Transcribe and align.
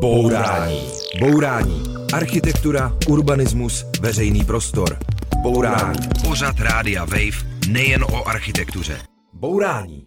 Bourání. 0.00 0.88
Bourání. 1.20 1.82
Architektura, 2.12 2.92
urbanismus, 3.08 3.86
veřejný 4.00 4.44
prostor. 4.44 4.98
Bourání. 5.42 5.98
Pořad 6.28 6.60
Rádia 6.60 7.04
Wave 7.04 7.68
nejen 7.68 8.04
o 8.04 8.28
architektuře. 8.28 8.98
Bourání. 9.32 10.06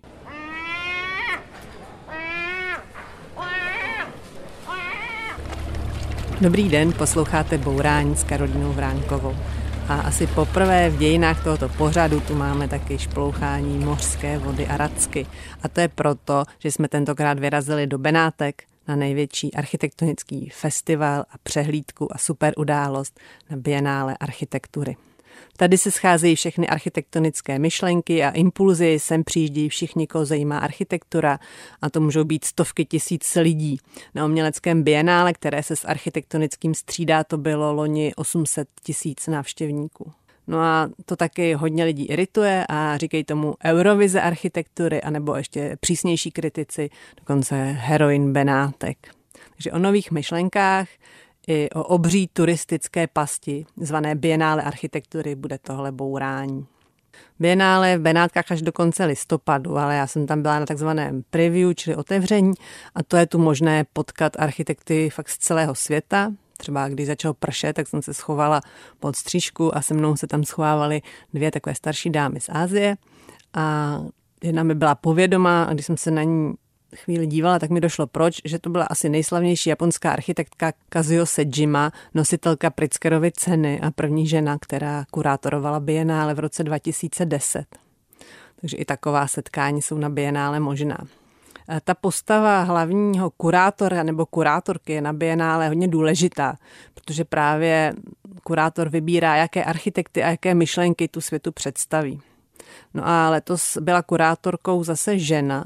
Dobrý 6.41 6.70
den, 6.70 6.94
posloucháte 6.94 7.57
Bourání 7.57 8.16
s 8.16 8.23
Karolínou 8.23 8.73
Vránkovou. 8.73 9.36
A 9.88 9.96
asi 9.96 10.28
poprvé 10.28 10.89
v 10.89 10.98
dějinách 10.98 11.44
tohoto 11.44 11.70
pořadu 11.70 12.20
tu 12.20 12.36
máme 12.36 12.68
taky 12.68 12.98
šplouchání 12.98 13.80
mořské 13.80 14.38
vody 14.38 14.68
a 14.68 14.78
racky. 14.78 15.25
A 15.64 15.68
to 15.68 15.80
je 15.80 15.88
proto, 15.88 16.44
že 16.60 16.71
jsme 16.71 16.88
tentokrát 16.88 17.39
vyrazili 17.39 17.88
do 17.88 17.98
Benátek 17.98 18.64
na 18.88 18.95
největší 18.95 19.54
architektonický 19.54 20.49
festival 20.49 21.25
a 21.29 21.38
přehlídku 21.43 22.16
a 22.16 22.17
super 22.17 22.53
událost 22.58 23.20
na 23.49 23.58
Bienále 23.58 24.17
architektury. 24.20 24.95
Tady 25.58 25.77
se 25.77 25.91
scházejí 25.91 26.35
všechny 26.35 26.67
architektonické 26.67 27.59
myšlenky 27.59 28.23
a 28.23 28.30
impulzy, 28.30 28.99
sem 28.99 29.23
přijíždí 29.23 29.70
všichni, 29.70 30.08
koho 30.08 30.25
zajímá 30.25 30.59
architektura 30.59 31.39
a 31.81 31.89
to 31.89 32.02
můžou 32.02 32.23
být 32.23 32.45
stovky 32.45 32.85
tisíc 32.85 33.35
lidí. 33.35 33.77
Na 34.16 34.25
uměleckém 34.25 34.84
bienále, 34.84 35.34
které 35.34 35.63
se 35.63 35.75
s 35.75 35.86
architektonickým 35.86 36.73
střídá, 36.73 37.23
to 37.23 37.38
bylo 37.38 37.73
loni 37.73 38.16
800 38.16 38.67
tisíc 38.84 39.27
návštěvníků. 39.27 40.11
No 40.47 40.59
a 40.59 40.89
to 41.05 41.15
taky 41.15 41.53
hodně 41.53 41.83
lidí 41.83 42.05
irituje 42.05 42.65
a 42.70 42.97
říkají 42.97 43.23
tomu 43.23 43.55
Eurovize 43.65 44.21
architektury, 44.21 45.02
anebo 45.02 45.35
ještě 45.35 45.77
přísnější 45.79 46.31
kritici, 46.31 46.89
dokonce 47.19 47.55
heroin 47.55 48.33
Benátek. 48.33 48.97
Takže 49.53 49.71
o 49.71 49.79
nových 49.79 50.11
myšlenkách 50.11 50.88
i 51.47 51.69
o 51.69 51.83
obří 51.83 52.29
turistické 52.33 53.07
pasti, 53.07 53.66
zvané 53.77 54.16
Bienále 54.16 54.63
architektury, 54.63 55.35
bude 55.35 55.58
tohle 55.58 55.91
bourání. 55.91 56.66
Bienále 57.39 57.97
v 57.97 58.02
Benátkách 58.02 58.52
až 58.52 58.61
do 58.61 58.72
konce 58.72 59.05
listopadu, 59.05 59.78
ale 59.78 59.95
já 59.95 60.07
jsem 60.07 60.28
tam 60.28 60.41
byla 60.41 60.59
na 60.59 60.66
takzvaném 60.66 61.23
preview, 61.30 61.73
čili 61.73 61.95
otevření 61.95 62.53
a 62.95 63.03
to 63.03 63.17
je 63.17 63.25
tu 63.25 63.38
možné 63.38 63.85
potkat 63.94 64.33
architekty 64.39 65.09
fakt 65.09 65.30
z 65.30 65.38
celého 65.38 65.75
světa. 65.75 66.31
Třeba 66.64 66.89
když 66.89 67.08
začalo 67.08 67.33
pršet, 67.33 67.73
tak 67.73 67.88
jsem 67.88 68.02
se 68.02 68.14
schovala 68.14 68.61
pod 69.00 69.16
střížku 69.16 69.78
a 69.78 69.81
se 69.81 69.94
mnou 69.94 70.16
se 70.16 70.28
tam 70.28 70.44
schovávaly 70.44 71.02
dvě 71.33 71.52
takové 71.52 71.75
starší 71.75 72.09
dámy 72.09 72.39
z 72.39 72.50
Ázie 72.50 72.95
a 73.53 73.97
jedna 74.44 74.64
mi 74.64 74.75
byla 74.75 74.95
povědomá 74.95 75.64
a 75.64 75.73
když 75.73 75.86
jsem 75.86 75.97
se 75.97 76.11
na 76.11 76.23
ní 76.23 76.53
chvíli 76.95 77.28
dívala, 77.28 77.59
tak 77.59 77.69
mi 77.69 77.81
došlo 77.81 78.08
proč, 78.08 78.41
že 78.45 78.59
to 78.59 78.69
byla 78.69 78.86
asi 78.86 79.09
nejslavnější 79.09 79.69
japonská 79.69 80.11
architektka 80.11 80.73
Kazuyo 80.89 81.25
Sejima, 81.25 81.91
nositelka 82.14 82.69
Pritzkerovy 82.69 83.31
ceny 83.31 83.81
a 83.81 83.91
první 83.91 84.28
žena, 84.28 84.58
která 84.61 85.06
kurátorovala 85.11 85.80
Bienále 85.80 86.34
v 86.34 86.39
roce 86.39 86.64
2010. 86.64 87.66
Takže 88.61 88.78
i 88.78 88.86
taková 88.86 89.28
setkání 89.28 89.81
jsou 89.81 89.97
na 89.97 90.09
Bienále 90.09 90.59
možná. 90.59 90.97
Ta 91.83 91.94
postava 91.94 92.61
hlavního 92.61 93.30
kurátora 93.30 94.03
nebo 94.03 94.25
kurátorky 94.25 94.94
je 94.94 95.02
na 95.02 95.14
Bienále 95.14 95.67
hodně 95.67 95.88
důležitá, 95.88 96.58
protože 96.94 97.25
právě 97.25 97.94
kurátor 98.44 98.89
vybírá, 98.89 99.36
jaké 99.36 99.64
architekty 99.64 100.23
a 100.23 100.30
jaké 100.30 100.56
myšlenky 100.56 101.08
tu 101.08 101.22
světu 101.22 101.52
představí. 101.52 102.22
No 102.94 103.08
a 103.08 103.30
letos 103.30 103.78
byla 103.81 104.02
kurátorkou 104.02 104.84
zase 104.84 105.19
žena, 105.19 105.64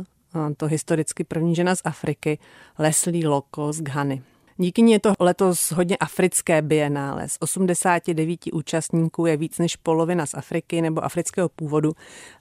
to 0.58 0.66
historicky 0.66 1.24
první 1.24 1.56
žena 1.56 1.76
z 1.76 1.82
Afriky, 1.86 2.40
Leslie 2.80 3.28
Loko 3.28 3.74
z 3.74 3.82
Ghany. 3.82 4.24
Díky 4.60 4.82
ní 4.82 4.92
je 4.92 5.00
to 5.00 5.14
letos 5.20 5.72
hodně 5.72 5.98
africké 5.98 6.62
bienále. 6.62 7.30
Z 7.30 7.38
89 7.40 8.40
účastníků 8.54 9.26
je 9.26 9.38
víc 9.38 9.58
než 9.58 9.76
polovina 9.76 10.26
z 10.26 10.34
Afriky 10.34 10.82
nebo 10.82 11.04
afrického 11.04 11.50
původu 11.50 11.94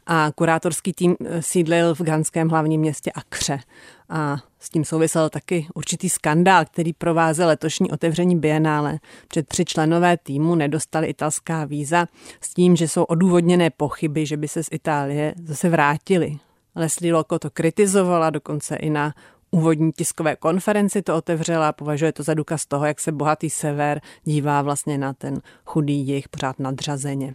a 0.06 0.30
kurátorský 0.34 0.92
tým 0.92 1.16
eh, 1.24 1.42
sídlil 1.42 1.94
v 1.94 2.00
ghanském 2.00 2.48
hlavním 2.48 2.80
městě 2.80 3.12
Akře. 3.14 3.58
A 4.08 4.36
s 4.58 4.70
tím 4.70 4.84
souvisel 4.84 5.28
taky 5.28 5.66
určitý 5.74 6.08
skandál, 6.08 6.64
který 6.64 6.92
provázel 6.92 7.48
letošní 7.48 7.90
otevření 7.90 8.38
bienále. 8.38 8.98
Před 9.28 9.48
tři 9.48 9.64
členové 9.64 10.16
týmu 10.16 10.54
nedostali 10.54 11.06
italská 11.06 11.64
víza 11.64 12.06
s 12.40 12.54
tím, 12.54 12.76
že 12.76 12.88
jsou 12.88 13.04
odůvodněné 13.04 13.70
pochyby, 13.70 14.26
že 14.26 14.36
by 14.36 14.48
se 14.48 14.62
z 14.62 14.68
Itálie 14.72 15.34
zase 15.44 15.68
vrátili. 15.68 16.38
Leslie 16.76 17.14
Loko 17.14 17.38
to 17.38 17.50
kritizovala, 17.50 18.30
dokonce 18.30 18.76
i 18.76 18.90
na 18.90 19.14
úvodní 19.50 19.92
tiskové 19.92 20.36
konferenci 20.36 21.02
to 21.02 21.16
otevřela, 21.16 21.72
považuje 21.72 22.12
to 22.12 22.22
za 22.22 22.34
důkaz 22.34 22.66
toho, 22.66 22.86
jak 22.86 23.00
se 23.00 23.12
bohatý 23.12 23.50
sever 23.50 24.00
dívá 24.24 24.62
vlastně 24.62 24.98
na 24.98 25.12
ten 25.12 25.40
chudý 25.64 26.08
jich 26.08 26.28
pořád 26.28 26.58
nadřazeně. 26.58 27.34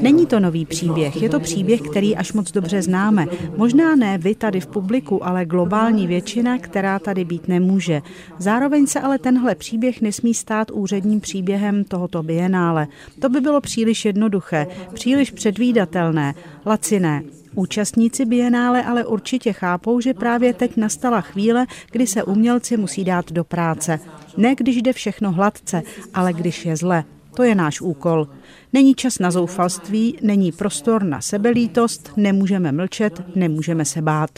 Není 0.00 0.26
to 0.26 0.40
nový 0.40 0.66
příběh, 0.66 1.22
je 1.22 1.28
to 1.28 1.40
příběh, 1.40 1.80
který 1.80 2.16
až 2.16 2.32
moc 2.32 2.52
dobře 2.52 2.82
známe. 2.82 3.26
Možná 3.56 3.96
ne 3.96 4.18
vy 4.18 4.34
tady 4.34 4.60
v 4.60 4.66
publiku, 4.66 5.26
ale 5.26 5.44
globální 5.44 6.06
většina, 6.06 6.58
která 6.58 6.98
tady 6.98 7.24
být 7.24 7.48
nemůže. 7.48 8.02
Zároveň 8.38 8.86
se 8.86 9.00
ale 9.00 9.18
tenhle 9.18 9.54
příběh 9.54 10.00
nesmí 10.00 10.34
stát 10.34 10.70
úředním 10.70 11.20
příběhem 11.20 11.84
tohoto 11.84 12.22
bienále. 12.22 12.88
To 13.20 13.28
by 13.28 13.40
bylo 13.40 13.60
příliš 13.60 14.04
jednoduché, 14.04 14.66
příliš 14.94 15.30
předvídatelné, 15.30 16.34
laciné. 16.66 17.22
Účastníci 17.54 18.24
bienále 18.24 18.84
ale 18.84 19.04
určitě 19.04 19.52
chápou, 19.52 20.00
že 20.00 20.14
právě 20.14 20.54
teď 20.54 20.76
nastala 20.76 21.20
chvíle, 21.20 21.66
kdy 21.90 22.06
se 22.06 22.22
umělci 22.22 22.76
musí 22.76 23.04
dát 23.04 23.32
do 23.32 23.44
práce. 23.44 24.00
Ne 24.36 24.54
když 24.54 24.76
jde 24.76 24.92
všechno 24.92 25.32
hladce, 25.32 25.82
ale 26.14 26.32
když 26.32 26.64
je 26.64 26.76
zle. 26.76 27.04
To 27.36 27.42
je 27.42 27.54
náš 27.54 27.80
úkol. 27.80 28.28
Není 28.72 28.94
čas 28.94 29.18
na 29.18 29.30
zoufalství, 29.30 30.18
není 30.22 30.52
prostor 30.52 31.02
na 31.02 31.20
sebelítost, 31.20 32.12
nemůžeme 32.16 32.72
mlčet, 32.72 33.36
nemůžeme 33.36 33.84
se 33.84 34.02
bát. 34.02 34.30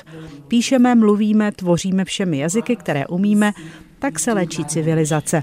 Píšeme, 0.48 0.94
mluvíme, 0.94 1.52
tvoříme 1.52 2.04
všemi 2.04 2.38
jazyky, 2.38 2.76
které 2.76 3.06
umíme, 3.06 3.52
tak 3.98 4.18
se 4.18 4.32
léčí 4.32 4.64
civilizace. 4.64 5.42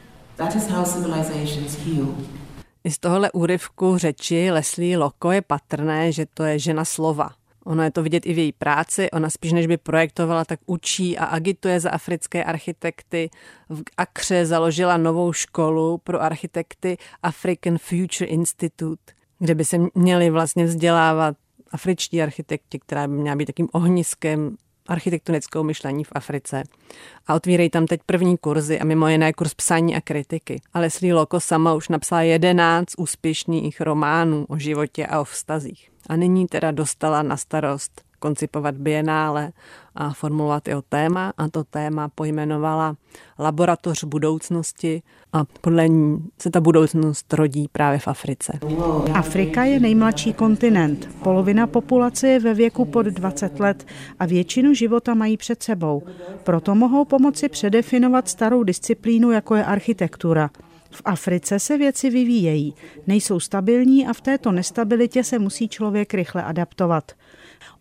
I 2.83 2.91
z 2.91 2.99
tohohle 2.99 3.31
úryvku 3.31 3.97
řeči 3.97 4.51
Leslie 4.51 4.97
Loko 4.97 5.31
je 5.31 5.41
patrné, 5.41 6.11
že 6.11 6.25
to 6.33 6.43
je 6.43 6.59
žena 6.59 6.85
slova. 6.85 7.29
Ono 7.65 7.83
je 7.83 7.91
to 7.91 8.03
vidět 8.03 8.25
i 8.25 8.33
v 8.33 8.37
její 8.37 8.51
práci, 8.51 9.11
ona 9.11 9.29
spíš 9.29 9.51
než 9.51 9.67
by 9.67 9.77
projektovala, 9.77 10.45
tak 10.45 10.59
učí 10.65 11.17
a 11.17 11.25
agituje 11.25 11.79
za 11.79 11.89
africké 11.89 12.43
architekty. 12.43 13.29
V 13.69 13.81
Akře 13.97 14.45
založila 14.45 14.97
novou 14.97 15.33
školu 15.33 15.97
pro 15.97 16.21
architekty 16.21 16.97
African 17.23 17.77
Future 17.77 18.29
Institute, 18.29 19.13
kde 19.39 19.55
by 19.55 19.65
se 19.65 19.77
měli 19.95 20.29
vlastně 20.29 20.65
vzdělávat 20.65 21.37
afričtí 21.71 22.21
architekti, 22.21 22.79
která 22.79 23.07
by 23.07 23.13
měla 23.13 23.35
být 23.35 23.45
takým 23.45 23.67
ohniskem 23.71 24.57
architektonickou 24.87 25.63
myšlení 25.63 26.03
v 26.03 26.11
Africe. 26.11 26.63
A 27.27 27.35
otvírají 27.35 27.69
tam 27.69 27.87
teď 27.87 28.01
první 28.05 28.37
kurzy 28.37 28.79
a 28.79 28.85
mimo 28.85 29.07
jiné 29.07 29.33
kurz 29.33 29.53
psaní 29.53 29.95
a 29.95 30.01
kritiky. 30.01 30.61
A 30.73 30.79
Leslie 30.79 31.13
Loko 31.13 31.39
sama 31.39 31.73
už 31.73 31.89
napsala 31.89 32.21
jedenáct 32.21 32.93
úspěšných 32.97 33.81
románů 33.81 34.45
o 34.49 34.57
životě 34.57 35.07
a 35.07 35.21
o 35.21 35.23
vztazích 35.23 35.91
a 36.09 36.15
nyní 36.15 36.47
teda 36.47 36.71
dostala 36.71 37.23
na 37.23 37.37
starost 37.37 38.01
koncipovat 38.21 38.75
bienále 38.75 39.51
a 39.95 40.13
formulovat 40.13 40.67
jeho 40.67 40.81
téma 40.81 41.33
a 41.37 41.49
to 41.49 41.63
téma 41.63 42.09
pojmenovala 42.15 42.95
Laboratoř 43.39 44.03
budoucnosti 44.03 45.01
a 45.33 45.43
podle 45.61 45.87
ní 45.87 46.29
se 46.41 46.49
ta 46.49 46.61
budoucnost 46.61 47.33
rodí 47.33 47.67
právě 47.71 47.99
v 47.99 48.07
Africe. 48.07 48.59
Afrika 49.13 49.63
je 49.63 49.79
nejmladší 49.79 50.33
kontinent. 50.33 51.09
Polovina 51.23 51.67
populace 51.67 52.27
je 52.27 52.39
ve 52.39 52.53
věku 52.53 52.85
pod 52.85 53.05
20 53.05 53.59
let 53.59 53.87
a 54.19 54.25
většinu 54.25 54.73
života 54.73 55.13
mají 55.13 55.37
před 55.37 55.63
sebou. 55.63 56.03
Proto 56.43 56.75
mohou 56.75 57.05
pomoci 57.05 57.49
předefinovat 57.49 58.27
starou 58.27 58.63
disciplínu, 58.63 59.31
jako 59.31 59.55
je 59.55 59.65
architektura– 59.65 60.49
v 60.91 61.01
Africe 61.05 61.59
se 61.59 61.77
věci 61.77 62.09
vyvíjejí, 62.09 62.73
nejsou 63.07 63.39
stabilní 63.39 64.07
a 64.07 64.13
v 64.13 64.21
této 64.21 64.51
nestabilitě 64.51 65.23
se 65.23 65.39
musí 65.39 65.67
člověk 65.67 66.13
rychle 66.13 66.43
adaptovat. 66.43 67.11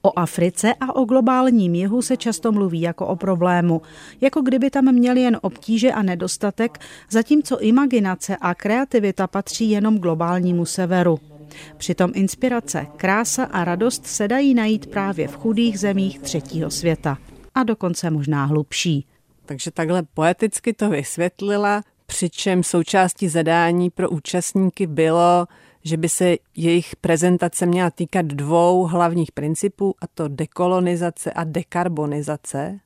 O 0.02 0.18
Africe 0.18 0.74
a 0.80 0.96
o 0.96 1.04
globálním 1.04 1.74
jihu 1.74 2.02
se 2.02 2.16
často 2.16 2.52
mluví 2.52 2.80
jako 2.80 3.06
o 3.06 3.16
problému, 3.16 3.82
jako 4.20 4.40
kdyby 4.40 4.70
tam 4.70 4.92
měli 4.92 5.20
jen 5.20 5.38
obtíže 5.42 5.92
a 5.92 6.02
nedostatek, 6.02 6.78
zatímco 7.10 7.60
imaginace 7.60 8.36
a 8.36 8.54
kreativita 8.54 9.26
patří 9.26 9.70
jenom 9.70 9.98
globálnímu 9.98 10.64
severu. 10.64 11.18
Přitom 11.76 12.10
inspirace, 12.14 12.86
krása 12.96 13.44
a 13.44 13.64
radost 13.64 14.06
se 14.06 14.28
dají 14.28 14.54
najít 14.54 14.86
právě 14.86 15.28
v 15.28 15.36
chudých 15.36 15.78
zemích 15.78 16.18
třetího 16.18 16.70
světa. 16.70 17.18
A 17.54 17.62
dokonce 17.62 18.10
možná 18.10 18.44
hlubší. 18.44 19.06
Takže 19.46 19.70
takhle 19.70 20.02
poeticky 20.02 20.72
to 20.72 20.90
vysvětlila 20.90 21.82
přičem 22.06 22.62
součástí 22.62 23.28
zadání 23.28 23.90
pro 23.90 24.10
účastníky 24.10 24.86
bylo, 24.86 25.46
že 25.84 25.96
by 25.96 26.08
se 26.08 26.36
jejich 26.56 26.96
prezentace 26.96 27.66
měla 27.66 27.90
týkat 27.90 28.26
dvou 28.26 28.86
hlavních 28.86 29.32
principů, 29.32 29.94
a 30.00 30.06
to 30.06 30.28
dekolonizace 30.28 31.32
a 31.32 31.44
dekarbonizace. 31.44 32.78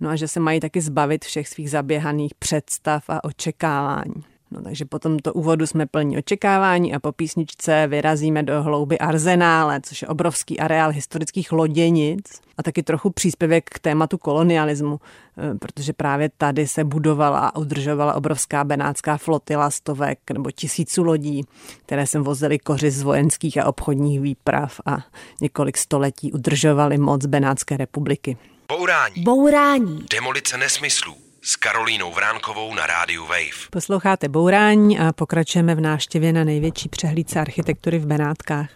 No 0.00 0.10
a 0.10 0.16
že 0.16 0.28
se 0.28 0.40
mají 0.40 0.60
taky 0.60 0.80
zbavit 0.80 1.24
všech 1.24 1.48
svých 1.48 1.70
zaběhaných 1.70 2.34
představ 2.34 3.04
a 3.08 3.24
očekávání. 3.24 4.24
No 4.52 4.62
takže 4.62 4.84
po 4.84 4.98
tomto 4.98 5.32
úvodu 5.32 5.66
jsme 5.66 5.86
plní 5.86 6.18
očekávání 6.18 6.94
a 6.94 6.98
po 6.98 7.12
písničce 7.12 7.86
vyrazíme 7.86 8.42
do 8.42 8.62
hlouby 8.62 8.98
Arzenále, 8.98 9.80
což 9.82 10.02
je 10.02 10.08
obrovský 10.08 10.60
areál 10.60 10.90
historických 10.90 11.52
loděnic 11.52 12.40
a 12.58 12.62
taky 12.62 12.82
trochu 12.82 13.10
příspěvek 13.10 13.70
k 13.70 13.78
tématu 13.78 14.18
kolonialismu, 14.18 15.00
eh, 15.38 15.54
protože 15.58 15.92
právě 15.92 16.30
tady 16.38 16.66
se 16.66 16.84
budovala 16.84 17.38
a 17.38 17.56
udržovala 17.56 18.14
obrovská 18.14 18.64
benátská 18.64 19.16
flotila 19.16 19.70
stovek 19.70 20.18
nebo 20.32 20.50
tisíců 20.50 21.02
lodí, 21.02 21.44
které 21.86 22.06
sem 22.06 22.22
vozily 22.22 22.58
koři 22.58 22.90
z 22.90 23.02
vojenských 23.02 23.58
a 23.58 23.66
obchodních 23.66 24.20
výprav 24.20 24.80
a 24.86 24.98
několik 25.40 25.76
století 25.76 26.32
udržovaly 26.32 26.98
moc 26.98 27.26
Benátské 27.26 27.76
republiky. 27.76 28.36
Bourání. 28.68 29.22
Bourání. 29.22 30.06
Demolice 30.10 30.58
nesmyslů 30.58 31.29
s 31.42 31.56
Karolínou 31.56 32.12
Vránkovou 32.12 32.74
na 32.74 32.86
rádiu 32.86 33.22
Wave. 33.22 33.68
Posloucháte 33.70 34.28
Bourání 34.28 34.98
a 34.98 35.12
pokračujeme 35.12 35.74
v 35.74 35.80
náštěvě 35.80 36.32
na 36.32 36.44
největší 36.44 36.88
přehlídce 36.88 37.40
architektury 37.40 37.98
v 37.98 38.06
Benátkách. 38.06 38.68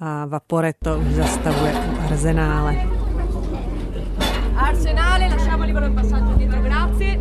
A 0.00 0.26
Vaporetto 0.26 0.98
už 0.98 1.14
zastavuje 1.14 1.72
u 1.72 2.00
Arzenále. 2.04 2.76
Arsenale, 4.56 5.28
lasciamo 5.28 5.64
libero 5.64 5.86
il 5.86 5.94
passaggio 5.94 6.34
dietro, 6.36 6.62
grazie. 6.62 7.18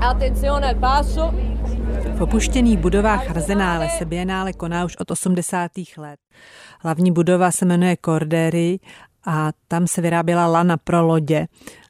Attenzione 0.00 0.68
al 0.68 0.74
passo. 0.74 1.34
V 2.16 2.22
opuštěných 2.22 2.78
budovách 2.78 3.30
Arzenále 3.30 3.88
se 3.98 4.04
Bienále 4.04 4.52
koná 4.52 4.84
už 4.84 4.96
od 4.96 5.10
80. 5.10 5.70
let. 5.96 6.20
Hlavní 6.80 7.12
budova 7.12 7.50
se 7.50 7.64
jmenuje 7.64 7.96
Cordery 8.04 8.78
a 9.26 9.50
tam 9.68 9.86
se 9.86 10.00
vyráběla 10.00 10.46
lana 10.46 10.76
pro 10.76 11.06
lodě 11.06 11.46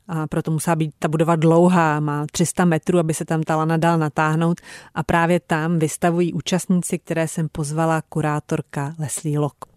a 0.08 0.26
proto 0.26 0.50
musela 0.50 0.76
být 0.76 0.94
ta 0.98 1.08
budova 1.08 1.36
dlouhá, 1.36 2.00
má 2.00 2.26
300 2.32 2.64
metrů, 2.64 2.98
aby 2.98 3.14
se 3.14 3.24
tam 3.24 3.42
ta 3.42 3.56
lana 3.56 3.76
dal 3.76 3.98
natáhnout 3.98 4.60
a 4.94 5.02
právě 5.02 5.40
tam 5.40 5.78
vystavují 5.78 6.32
účastníci, 6.32 6.98
které 6.98 7.28
jsem 7.28 7.48
pozvala 7.48 8.02
kurátorka 8.08 8.94
Leslie 8.98 9.38
Lock. 9.38 9.67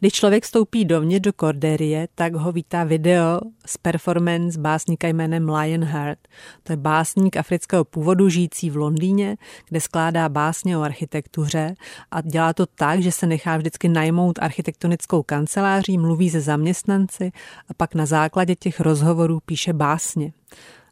Když 0.00 0.12
člověk 0.12 0.44
vstoupí 0.44 0.84
dovnitř 0.84 1.24
do 1.24 1.32
Corderie, 1.40 2.08
tak 2.14 2.34
ho 2.34 2.52
vítá 2.52 2.84
video 2.84 3.40
z 3.66 3.76
performance 3.76 4.60
básníka 4.60 5.08
jménem 5.08 5.48
Lionheart. 5.48 6.18
To 6.62 6.72
je 6.72 6.76
básník 6.76 7.36
afrického 7.36 7.84
původu 7.84 8.28
žijící 8.28 8.70
v 8.70 8.76
Londýně, 8.76 9.36
kde 9.68 9.80
skládá 9.80 10.28
básně 10.28 10.78
o 10.78 10.82
architektuře 10.82 11.74
a 12.10 12.20
dělá 12.20 12.52
to 12.52 12.66
tak, 12.66 13.02
že 13.02 13.12
se 13.12 13.26
nechá 13.26 13.56
vždycky 13.56 13.88
najmout 13.88 14.38
architektonickou 14.42 15.22
kanceláří, 15.22 15.98
mluví 15.98 16.30
se 16.30 16.40
zaměstnanci 16.40 17.32
a 17.68 17.74
pak 17.76 17.94
na 17.94 18.06
základě 18.06 18.54
těch 18.54 18.80
rozhovorů 18.80 19.40
píše 19.46 19.72
básně. 19.72 20.32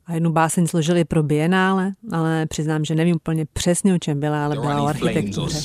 A 0.06 0.14
jednu 0.14 0.32
báseň 0.32 0.66
složili 0.66 1.04
pro 1.04 1.22
Bienále, 1.22 1.92
ale 2.12 2.46
přiznám, 2.46 2.84
že 2.84 2.94
nevím 2.94 3.16
úplně 3.16 3.46
přesně 3.52 3.94
o 3.94 3.98
čem 3.98 4.20
byla, 4.20 4.44
ale 4.44 4.54
byla 4.56 4.82
o 4.82 4.86
architektuře. 4.86 5.58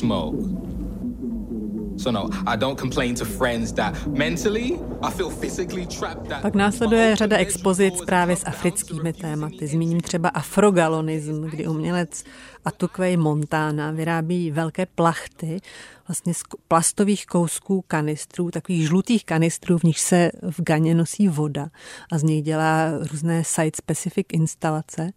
So 2.00 2.12
no, 2.12 2.30
I 2.48 2.58
don't 2.58 2.80
complain 2.80 3.16
to 3.16 3.26
friends 3.26 3.72
that 3.72 4.08
mentally 4.08 4.80
I 5.02 5.12
feel 5.12 5.30
physically 5.30 5.86
trapped 5.86 6.28
that 6.28 6.42
Pak 6.42 6.56
následuje 6.56 7.16
řada 7.16 7.38
expozic 7.38 7.94
právě 8.06 8.36
s 8.36 8.46
africkými 8.46 9.14
tématy. 9.14 9.68
Zmíním 9.68 10.02
třeba 10.02 10.30
afrogalonism, 10.30 11.42
kdy 11.42 11.68
umělec 11.68 12.24
Atukway 12.66 13.18
Montana 13.18 13.92
vyrábí 13.92 14.52
velké 14.52 14.86
plachty 14.86 15.60
vlastně 16.08 16.34
z 16.34 16.44
plastových 16.68 17.26
kousků 17.26 17.84
kanistrů, 17.88 18.52
takových 18.52 18.88
žlutých 18.88 19.26
kanistrů, 19.26 19.78
v 19.78 19.84
nich 19.84 20.00
se 20.00 20.32
v 20.42 20.62
Ganě 20.62 20.96
nosí 20.96 21.28
voda 21.28 21.70
a 22.12 22.18
z 22.18 22.24
nich 22.24 22.44
dělá 22.44 22.92
různé 23.12 23.44
site-specific 23.44 24.26
instalace. 24.34 25.12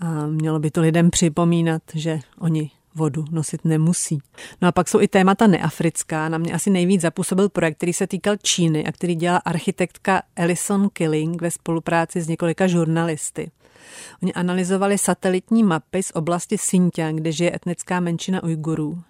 A 0.00 0.26
mělo 0.26 0.58
by 0.58 0.70
to 0.70 0.80
lidem 0.80 1.10
připomínat, 1.10 1.82
že 1.94 2.18
oni 2.38 2.70
vodu 2.96 3.24
nosit 3.30 3.64
nemusí. 3.64 4.18
No 4.62 4.68
a 4.68 4.72
pak 4.72 4.88
jsou 4.88 5.00
i 5.00 5.08
témata 5.08 5.46
neafrická. 5.46 6.28
Na 6.28 6.38
mě 6.38 6.52
asi 6.52 6.70
nejvíc 6.70 7.00
zapůsobil 7.00 7.48
projekt, 7.48 7.76
který 7.76 7.92
se 7.92 8.06
týkal 8.06 8.36
Číny 8.42 8.86
a 8.86 8.92
který 8.92 9.14
dělá 9.14 9.36
architektka 9.36 10.22
Ellison 10.36 10.88
Killing 10.92 11.42
ve 11.42 11.50
spolupráci 11.50 12.20
s 12.20 12.28
několika 12.28 12.66
žurnalisty. 12.66 13.50
Oni 14.22 14.32
analyzovali 14.32 14.98
satelitní 14.98 15.62
mapy 15.62 16.02
z 16.02 16.12
oblasti 16.14 16.56
Xinjiang, 16.56 17.20
kde 17.20 17.32
žije 17.32 17.54
etnická 17.54 18.00
menšina 18.00 18.42
Ujgurů. 18.42 19.02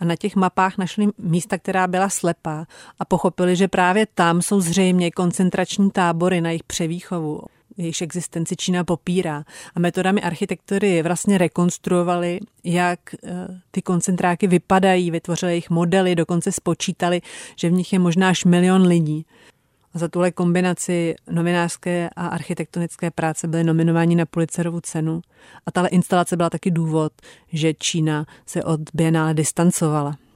A 0.00 0.04
na 0.04 0.16
těch 0.16 0.36
mapách 0.36 0.78
našli 0.78 1.08
místa, 1.18 1.58
která 1.58 1.86
byla 1.86 2.08
slepá 2.08 2.66
a 2.98 3.04
pochopili, 3.04 3.56
že 3.56 3.68
právě 3.68 4.06
tam 4.14 4.42
jsou 4.42 4.60
zřejmě 4.60 5.10
koncentrační 5.10 5.90
tábory 5.90 6.40
na 6.40 6.50
jejich 6.50 6.62
převýchovu 6.62 7.40
jejichž 7.76 8.02
existenci 8.02 8.56
Čína 8.56 8.84
popírá. 8.84 9.44
A 9.74 9.80
metodami 9.80 10.22
architektury 10.22 11.02
vlastně 11.02 11.38
rekonstruovali, 11.38 12.40
jak 12.64 13.00
eh, 13.14 13.46
ty 13.70 13.82
koncentráky 13.82 14.46
vypadají, 14.46 15.10
vytvořili 15.10 15.52
jejich 15.52 15.70
modely, 15.70 16.14
dokonce 16.14 16.52
spočítali, 16.52 17.20
že 17.56 17.68
v 17.68 17.72
nich 17.72 17.92
je 17.92 17.98
možná 17.98 18.28
až 18.28 18.44
milion 18.44 18.82
lidí. 18.82 19.26
A 19.94 19.98
za 19.98 20.08
tuhle 20.08 20.30
kombinaci 20.30 21.14
novinářské 21.30 22.10
a 22.16 22.26
architektonické 22.26 23.10
práce 23.10 23.48
byly 23.48 23.64
nominováni 23.64 24.16
na 24.16 24.26
Pulitzerovu 24.26 24.80
cenu. 24.80 25.20
A 25.66 25.70
tahle 25.70 25.88
instalace 25.88 26.36
byla 26.36 26.50
taky 26.50 26.70
důvod, 26.70 27.12
že 27.52 27.74
Čína 27.74 28.26
se 28.46 28.64
od 28.64 28.80
Biennále 28.94 29.34
distancovala. 29.34 30.27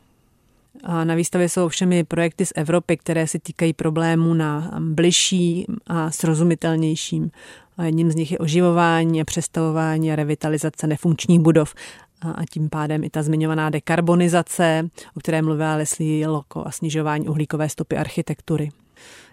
A 0.83 1.05
na 1.05 1.15
výstavě 1.15 1.49
jsou 1.49 1.67
ovšem 1.67 1.93
i 1.93 2.05
projekty 2.05 2.47
z 2.47 2.53
Evropy, 2.57 2.97
které 2.97 3.27
se 3.27 3.39
týkají 3.39 3.73
problémů 3.73 4.35
na 4.35 4.71
bližší 4.81 5.67
a 5.87 6.11
srozumitelnějším. 6.11 7.31
A 7.77 7.85
jedním 7.85 8.11
z 8.11 8.15
nich 8.15 8.33
je 8.33 8.39
oživování 8.39 9.25
přestavování 9.25 10.13
a 10.13 10.17
revitalizace 10.17 10.87
nefunkčních 10.87 11.41
budov 11.41 11.75
a 12.23 12.45
tím 12.51 12.69
pádem 12.69 13.05
i 13.05 13.11
ta 13.11 13.23
zmiňovaná 13.23 13.71
dekarbonizace, 13.71 14.89
o 15.17 15.21
které 15.21 15.43
mluvila 15.43 15.77
Leslie 15.77 16.29
Loko 16.29 16.67
a 16.67 16.71
snižování 16.71 17.29
uhlíkové 17.29 17.69
stopy 17.69 17.97
architektury. 17.97 18.71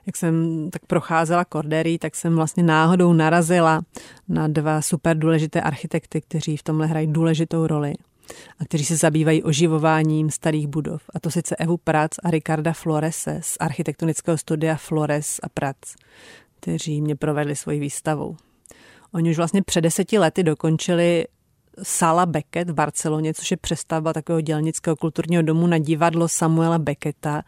Jak 0.05 0.17
jsem 0.17 0.67
tak 0.71 0.85
procházela 0.85 1.45
Korderí, 1.45 1.97
tak 1.97 2.15
jsem 2.15 2.35
vlastně 2.35 2.63
náhodou 2.63 3.13
narazila 3.13 3.81
na 4.29 4.47
dva 4.47 4.81
super 4.81 5.17
důležité 5.17 5.61
architekty, 5.61 6.21
kteří 6.21 6.57
v 6.57 6.63
tomhle 6.63 6.87
hrají 6.87 7.07
důležitou 7.07 7.67
roli 7.67 7.93
a 8.59 8.65
kteří 8.65 8.85
se 8.85 8.97
zabývají 8.97 9.43
oživováním 9.43 10.29
starých 10.29 10.67
budov. 10.67 11.01
A 11.13 11.19
to 11.19 11.31
sice 11.31 11.55
Evu 11.55 11.77
Prac 11.77 12.11
a 12.23 12.31
Ricarda 12.31 12.73
Florese 12.73 13.39
z 13.43 13.57
architektonického 13.59 14.37
studia 14.37 14.75
Flores 14.75 15.39
a 15.43 15.49
Prac, 15.49 15.77
kteří 16.59 17.01
mě 17.01 17.15
provedli 17.15 17.55
svoji 17.55 17.79
výstavou. 17.79 18.35
Oni 19.13 19.31
už 19.31 19.37
vlastně 19.37 19.61
před 19.61 19.81
deseti 19.81 20.19
lety 20.19 20.43
dokončili 20.43 21.25
Sala 21.83 22.25
Beckett 22.25 22.69
v 22.69 22.73
Barceloně, 22.73 23.33
což 23.33 23.51
je 23.51 23.57
přestavba 23.57 24.13
takového 24.13 24.41
dělnického 24.41 24.95
kulturního 24.95 25.41
domu 25.41 25.67
na 25.67 25.77
divadlo 25.77 26.27
Samuela 26.27 26.79
Becketa, 26.79 27.43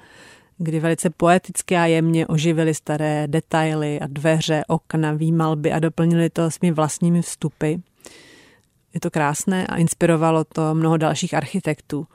kdy 0.57 0.79
velice 0.79 1.09
poeticky 1.09 1.77
a 1.77 1.85
jemně 1.85 2.27
oživili 2.27 2.73
staré 2.73 3.27
detaily 3.27 3.99
a 3.99 4.07
dveře, 4.07 4.63
okna, 4.67 5.13
výmalby 5.13 5.71
a 5.71 5.79
doplnili 5.79 6.29
to 6.29 6.51
svými 6.51 6.71
vlastními 6.71 7.21
vstupy. 7.21 7.73
Je 8.93 8.99
to 8.99 9.11
krásné 9.11 9.67
a 9.67 9.75
inspirovalo 9.75 10.43
to 10.43 10.75
mnoho 10.75 10.97
dalších 10.97 11.33
architektů. 11.33 12.07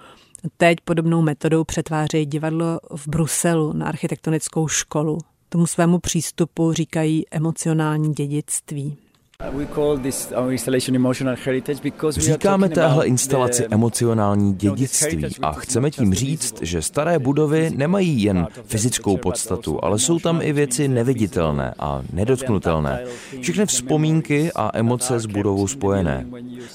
Teď 0.57 0.79
podobnou 0.85 1.23
metodou 1.23 1.65
přetvářejí 1.65 2.27
divadlo 2.27 2.81
v 2.97 3.09
Bruselu 3.09 3.73
na 3.73 3.87
architektonickou 3.87 4.69
školu. 4.69 5.19
Tomu 5.49 5.67
svému 5.67 5.99
přístupu 5.99 6.73
říkají 6.73 7.25
emocionální 7.31 8.13
dědictví. 8.13 8.97
Říkáme 12.11 12.69
téhle 12.69 13.07
instalaci 13.07 13.67
emocionální 13.71 14.55
dědictví 14.55 15.27
a 15.43 15.53
chceme 15.53 15.91
tím 15.91 16.15
říct, 16.15 16.63
že 16.63 16.83
staré 16.83 17.19
budovy 17.19 17.71
nemají 17.77 18.23
jen 18.23 18.47
fyzickou 18.65 19.17
podstatu, 19.17 19.85
ale 19.85 19.99
jsou 19.99 20.19
tam 20.19 20.43
i 20.43 20.53
věci 20.53 20.89
neviditelné 20.89 21.75
a 21.79 22.03
nedotknutelné. 22.13 23.05
Všechny 23.41 23.67
vzpomínky 23.67 24.51
a 24.55 24.71
emoce 24.75 25.21
s 25.21 25.27
budovou 25.27 25.69
spojené. 25.69 26.27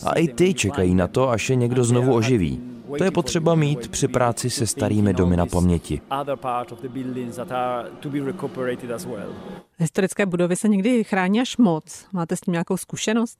A 0.03 0.13
i 0.13 0.27
ty 0.27 0.53
čekají 0.53 0.95
na 0.95 1.07
to, 1.07 1.29
až 1.29 1.49
je 1.49 1.55
někdo 1.55 1.83
znovu 1.83 2.13
oživí. 2.13 2.70
To 2.97 3.03
je 3.03 3.11
potřeba 3.11 3.55
mít 3.55 3.87
při 3.87 4.07
práci 4.07 4.49
se 4.49 4.67
starými 4.67 5.13
domy 5.13 5.37
na 5.37 5.45
paměti. 5.45 6.01
Historické 9.77 10.25
budovy 10.25 10.55
se 10.55 10.67
někdy 10.67 11.03
chrání 11.03 11.41
až 11.41 11.57
moc. 11.57 12.05
Máte 12.13 12.35
s 12.35 12.41
tím 12.41 12.51
nějakou 12.51 12.77
zkušenost? 12.77 13.39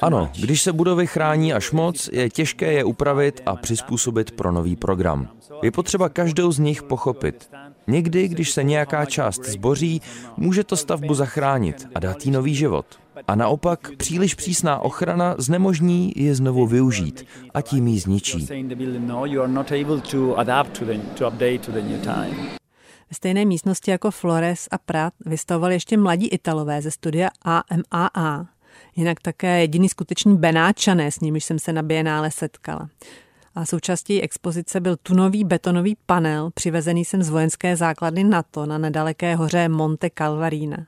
Ano, 0.00 0.30
když 0.40 0.62
se 0.62 0.72
budovy 0.72 1.06
chrání 1.06 1.52
až 1.52 1.70
moc, 1.70 2.08
je 2.12 2.30
těžké 2.30 2.72
je 2.72 2.84
upravit 2.84 3.40
a 3.46 3.56
přizpůsobit 3.56 4.30
pro 4.30 4.52
nový 4.52 4.76
program. 4.76 5.28
Je 5.62 5.70
potřeba 5.70 6.08
každou 6.08 6.52
z 6.52 6.58
nich 6.58 6.82
pochopit. 6.82 7.50
Někdy, 7.86 8.28
když 8.28 8.50
se 8.50 8.62
nějaká 8.62 9.04
část 9.04 9.44
zboří, 9.44 10.02
může 10.36 10.64
to 10.64 10.76
stavbu 10.76 11.14
zachránit 11.14 11.88
a 11.94 12.00
dát 12.00 12.26
jí 12.26 12.32
nový 12.32 12.54
život. 12.54 12.86
A 13.26 13.34
naopak 13.34 13.90
příliš 13.96 14.34
přísná 14.34 14.78
ochrana 14.78 15.34
znemožní 15.38 16.12
je 16.16 16.34
znovu 16.34 16.66
využít 16.66 17.26
a 17.54 17.60
tím 17.60 17.86
ji 17.86 18.00
zničí. 18.00 18.48
Ve 23.10 23.14
stejné 23.14 23.44
místnosti 23.44 23.90
jako 23.90 24.10
Flores 24.10 24.68
a 24.70 24.78
Prat 24.78 25.14
vystavovali 25.26 25.74
ještě 25.74 25.96
mladí 25.96 26.28
Italové 26.28 26.82
ze 26.82 26.90
studia 26.90 27.28
AMAA. 27.42 28.46
Jinak 28.96 29.20
také 29.20 29.60
jediný 29.60 29.88
skutečný 29.88 30.36
Benáčané, 30.36 31.12
s 31.12 31.20
nimiž 31.20 31.44
jsem 31.44 31.58
se 31.58 31.72
na 31.72 31.82
Bienále 31.82 32.30
setkala. 32.30 32.88
A 33.54 33.64
součástí 33.64 34.22
expozice 34.22 34.80
byl 34.80 34.96
tunový 34.96 35.44
betonový 35.44 35.96
panel, 36.06 36.50
přivezený 36.54 37.04
sem 37.04 37.22
z 37.22 37.28
vojenské 37.28 37.76
základny 37.76 38.24
NATO 38.24 38.66
na 38.66 38.78
nedaleké 38.78 39.34
hoře 39.36 39.68
Monte 39.68 40.10
Calvarina. 40.18 40.86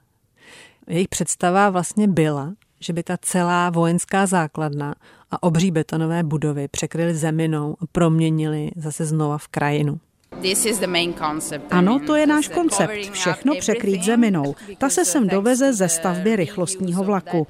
Jejich 0.90 1.08
představa 1.08 1.70
vlastně 1.70 2.08
byla, 2.08 2.52
že 2.80 2.92
by 2.92 3.02
ta 3.02 3.16
celá 3.22 3.70
vojenská 3.70 4.26
základna 4.26 4.94
a 5.30 5.42
obří 5.42 5.70
betonové 5.70 6.22
budovy 6.22 6.68
překryly 6.68 7.14
zeminou 7.14 7.76
a 7.80 7.84
proměnili 7.92 8.70
zase 8.76 9.04
znova 9.04 9.38
v 9.38 9.48
krajinu. 9.48 10.00
Ano, 11.70 12.00
to 12.06 12.16
je 12.16 12.26
náš 12.26 12.48
koncept. 12.48 12.92
Všechno 13.12 13.54
překrýt 13.58 14.02
zeminou. 14.02 14.54
Ta 14.78 14.90
se 14.90 15.04
sem 15.04 15.28
doveze 15.28 15.72
ze 15.72 15.88
stavby 15.88 16.36
rychlostního 16.36 17.04
vlaku. 17.04 17.46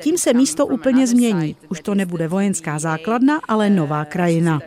Tím 0.00 0.18
se 0.18 0.32
místo 0.32 0.66
úplně 0.66 1.06
změní. 1.06 1.56
Už 1.68 1.80
to 1.80 1.94
nebude 1.94 2.28
vojenská 2.28 2.78
základna, 2.78 3.40
ale 3.48 3.70
nová 3.70 4.04
krajina. 4.04 4.60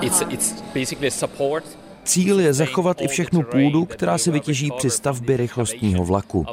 It's, 0.00 0.22
it's 0.30 0.62
basically 0.74 1.10
support 1.10 1.83
Cíl 2.04 2.40
je 2.40 2.54
zachovat 2.54 3.00
i 3.00 3.08
všechnu 3.08 3.42
půdu, 3.42 3.84
která 3.84 4.18
se 4.18 4.30
vytěží 4.30 4.70
při 4.78 4.90
stavbě 4.90 5.36
rychlostního 5.36 6.04
vlaku. 6.04 6.46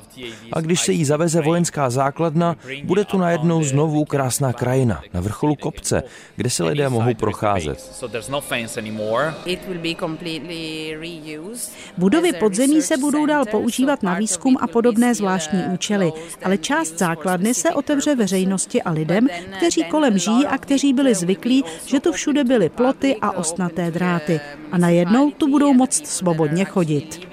A 0.54 0.62
když 0.62 0.82
se 0.82 0.92
jí 0.92 1.06
zaveze 1.06 1.42
vojenská 1.42 1.90
základna, 1.90 2.56
bude 2.84 3.06
tu 3.06 3.18
najednou 3.18 3.64
znovu 3.64 4.06
krásná 4.06 4.54
krajina 4.54 5.02
na 5.14 5.22
vrcholu 5.22 5.56
kopce, 5.56 6.04
kde 6.36 6.50
se 6.50 6.64
lidé 6.64 6.90
mohou 6.90 7.14
procházet. 7.14 8.06
Budovy 11.98 12.34
podzemí 12.34 12.82
se 12.82 12.98
budou 12.98 13.26
dál 13.26 13.46
používat 13.46 14.04
na 14.04 14.14
výzkum 14.14 14.58
a 14.60 14.68
podobné 14.68 15.16
zvláštní 15.16 15.64
účely, 15.74 16.12
ale 16.44 16.58
část 16.58 16.98
základny 16.98 17.54
se 17.54 17.72
otevře 17.72 18.16
veřejnosti 18.16 18.82
a 18.82 18.92
lidem, 18.92 19.28
kteří 19.58 19.84
kolem 19.84 20.18
žijí 20.18 20.46
a 20.46 20.58
kteří 20.58 20.94
byli 20.94 21.16
zvyklí, 21.16 21.64
že 21.86 22.00
tu 22.00 22.12
všude 22.12 22.44
byly 22.44 22.70
ploty 22.70 23.16
a 23.22 23.32
ostnaté 23.32 23.92
dráty. 23.92 24.40
A 24.72 24.78
najednou 24.78 25.32
tu 25.42 25.48
budou 25.48 25.74
moct 25.74 26.08
svobodně 26.08 26.66
chodit. 26.66 27.28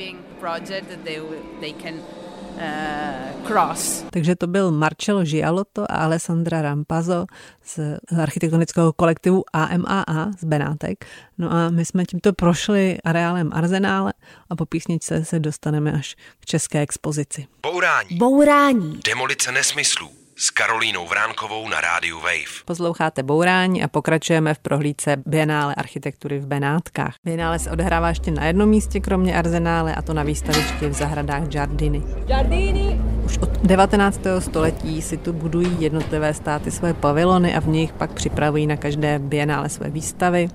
Takže 4.11 4.37
to 4.37 4.47
byl 4.47 4.71
Marcello 4.71 5.23
Gialotto 5.23 5.83
a 5.83 5.95
Alessandra 5.95 6.63
Rampazo 6.63 7.27
z 7.65 7.81
architektonického 8.23 8.93
kolektivu 8.93 9.45
AMAA 9.53 10.31
z 10.39 10.45
Benátek. 10.45 11.05
No 11.39 11.53
a 11.53 11.71
my 11.71 11.85
jsme 11.85 12.05
tímto 12.05 12.33
prošli 12.33 12.99
areálem 13.05 13.51
Arzenále 13.53 14.13
a 14.51 14.57
po 14.57 14.67
písničce 14.67 15.25
se 15.25 15.41
dostaneme 15.41 15.93
až 15.93 16.17
k 16.41 16.47
české 16.47 16.81
expozici. 16.81 17.47
Bourání. 17.63 18.17
Bourání. 18.17 19.01
Demolice 19.05 19.53
nesmyslů 19.53 20.11
s 20.41 20.51
Karolínou 20.51 21.07
Vránkovou 21.07 21.69
na 21.69 21.81
rádiu 21.81 22.21
Wave. 22.21 22.63
Posloucháte 22.65 23.23
Bourání 23.23 23.85
a 23.85 23.89
pokračujeme 23.89 24.55
v 24.55 24.59
prohlídce 24.59 25.17
Bienále 25.27 25.75
architektury 25.75 26.39
v 26.39 26.47
Benátkách. 26.47 27.15
Bienále 27.25 27.59
se 27.59 27.71
odehrává 27.71 28.09
ještě 28.09 28.31
na 28.31 28.47
jednom 28.47 28.69
místě, 28.69 29.01
kromě 29.01 29.35
Arzenále, 29.35 29.95
a 29.95 30.03
to 30.03 30.15
na 30.15 30.23
výstavišti 30.23 30.89
v 30.89 30.93
zahradách 30.93 31.49
Giardini. 31.49 32.03
Giardini! 32.27 32.88
Už 33.29 33.39
od 33.39 33.51
19. 33.63 34.21
století 34.39 35.03
si 35.03 35.17
tu 35.17 35.33
budují 35.33 35.77
jednotlivé 35.79 36.35
státy 36.35 36.71
své 36.71 36.95
pavilony 36.95 37.55
a 37.55 37.61
v 37.61 37.69
nich 37.69 37.93
pak 37.93 38.13
připravují 38.13 38.67
na 38.67 38.77
každé 38.77 39.19
Bienále 39.19 39.69
své 39.69 39.91
výstavy 39.91 40.49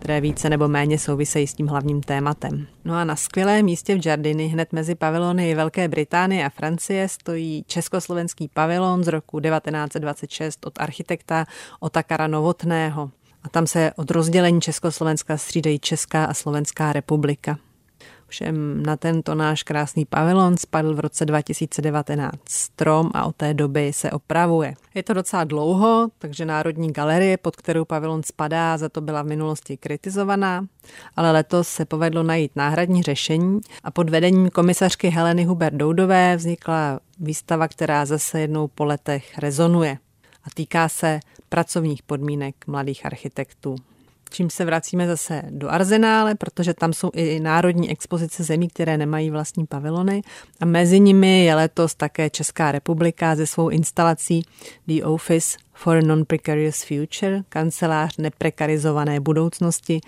které 0.00 0.20
více 0.20 0.50
nebo 0.50 0.68
méně 0.68 0.98
souvisejí 0.98 1.46
s 1.46 1.54
tím 1.54 1.66
hlavním 1.66 2.02
tématem. 2.02 2.66
No 2.84 2.94
a 2.94 3.04
na 3.04 3.16
skvělém 3.16 3.64
místě 3.64 3.94
v 3.94 4.06
Jardiny, 4.06 4.46
hned 4.46 4.72
mezi 4.72 4.94
pavilony 4.94 5.54
Velké 5.54 5.88
Británie 5.88 6.44
a 6.44 6.48
Francie, 6.48 7.08
stojí 7.08 7.64
československý 7.66 8.48
pavilon 8.48 9.04
z 9.04 9.08
roku 9.08 9.40
1926 9.40 10.66
od 10.66 10.80
architekta 10.80 11.46
Otakara 11.80 12.26
Novotného. 12.26 13.10
A 13.42 13.48
tam 13.48 13.66
se 13.66 13.92
od 13.96 14.10
rozdělení 14.10 14.60
Československa 14.60 15.36
střídají 15.36 15.78
Česká 15.78 16.24
a 16.24 16.34
Slovenská 16.34 16.92
republika. 16.92 17.58
Všem 18.30 18.82
na 18.82 18.96
tento 18.96 19.34
náš 19.34 19.62
krásný 19.62 20.06
pavilon 20.06 20.56
spadl 20.56 20.94
v 20.94 21.00
roce 21.00 21.26
2019 21.26 22.32
strom 22.48 23.10
a 23.14 23.26
od 23.26 23.36
té 23.36 23.54
doby 23.54 23.92
se 23.92 24.10
opravuje. 24.10 24.74
Je 24.94 25.02
to 25.02 25.14
docela 25.14 25.44
dlouho, 25.44 26.08
takže 26.18 26.44
Národní 26.44 26.92
galerie, 26.92 27.36
pod 27.36 27.56
kterou 27.56 27.84
pavilon 27.84 28.22
spadá, 28.22 28.78
za 28.78 28.88
to 28.88 29.00
byla 29.00 29.22
v 29.22 29.26
minulosti 29.26 29.76
kritizovaná, 29.76 30.66
ale 31.16 31.32
letos 31.32 31.68
se 31.68 31.84
povedlo 31.84 32.22
najít 32.22 32.56
náhradní 32.56 33.02
řešení 33.02 33.60
a 33.84 33.90
pod 33.90 34.10
vedením 34.10 34.50
komisařky 34.50 35.08
Heleny 35.08 35.46
Hubert-Doudové 35.46 36.36
vznikla 36.36 37.00
výstava, 37.18 37.68
která 37.68 38.04
zase 38.06 38.40
jednou 38.40 38.68
po 38.68 38.84
letech 38.84 39.38
rezonuje 39.38 39.98
a 40.44 40.50
týká 40.54 40.88
se 40.88 41.20
pracovních 41.48 42.02
podmínek 42.02 42.54
mladých 42.66 43.06
architektů 43.06 43.76
čím 44.30 44.50
se 44.50 44.64
vracíme 44.64 45.06
zase 45.06 45.42
do 45.50 45.68
Arzenále, 45.68 46.34
protože 46.34 46.74
tam 46.74 46.92
jsou 46.92 47.10
i 47.14 47.40
národní 47.40 47.90
expozice 47.90 48.44
zemí, 48.44 48.68
které 48.68 48.98
nemají 48.98 49.30
vlastní 49.30 49.66
pavilony 49.66 50.22
a 50.60 50.64
mezi 50.64 51.00
nimi 51.00 51.44
je 51.44 51.54
letos 51.54 51.94
také 51.94 52.30
Česká 52.30 52.72
republika 52.72 53.36
ze 53.36 53.46
svou 53.46 53.68
instalací 53.68 54.42
The 54.86 55.04
Office 55.04 55.58
for 55.74 55.96
a 55.96 56.00
Non-Precarious 56.00 56.84
Future, 56.84 57.42
kancelář 57.48 58.16
neprekarizované 58.16 59.20
budoucnosti, 59.20 60.00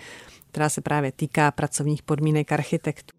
která 0.51 0.69
se 0.69 0.81
právě 0.81 1.11
týká 1.11 1.51
pracovních 1.51 2.03
podmínek 2.03 2.51
architektů. 2.51 3.15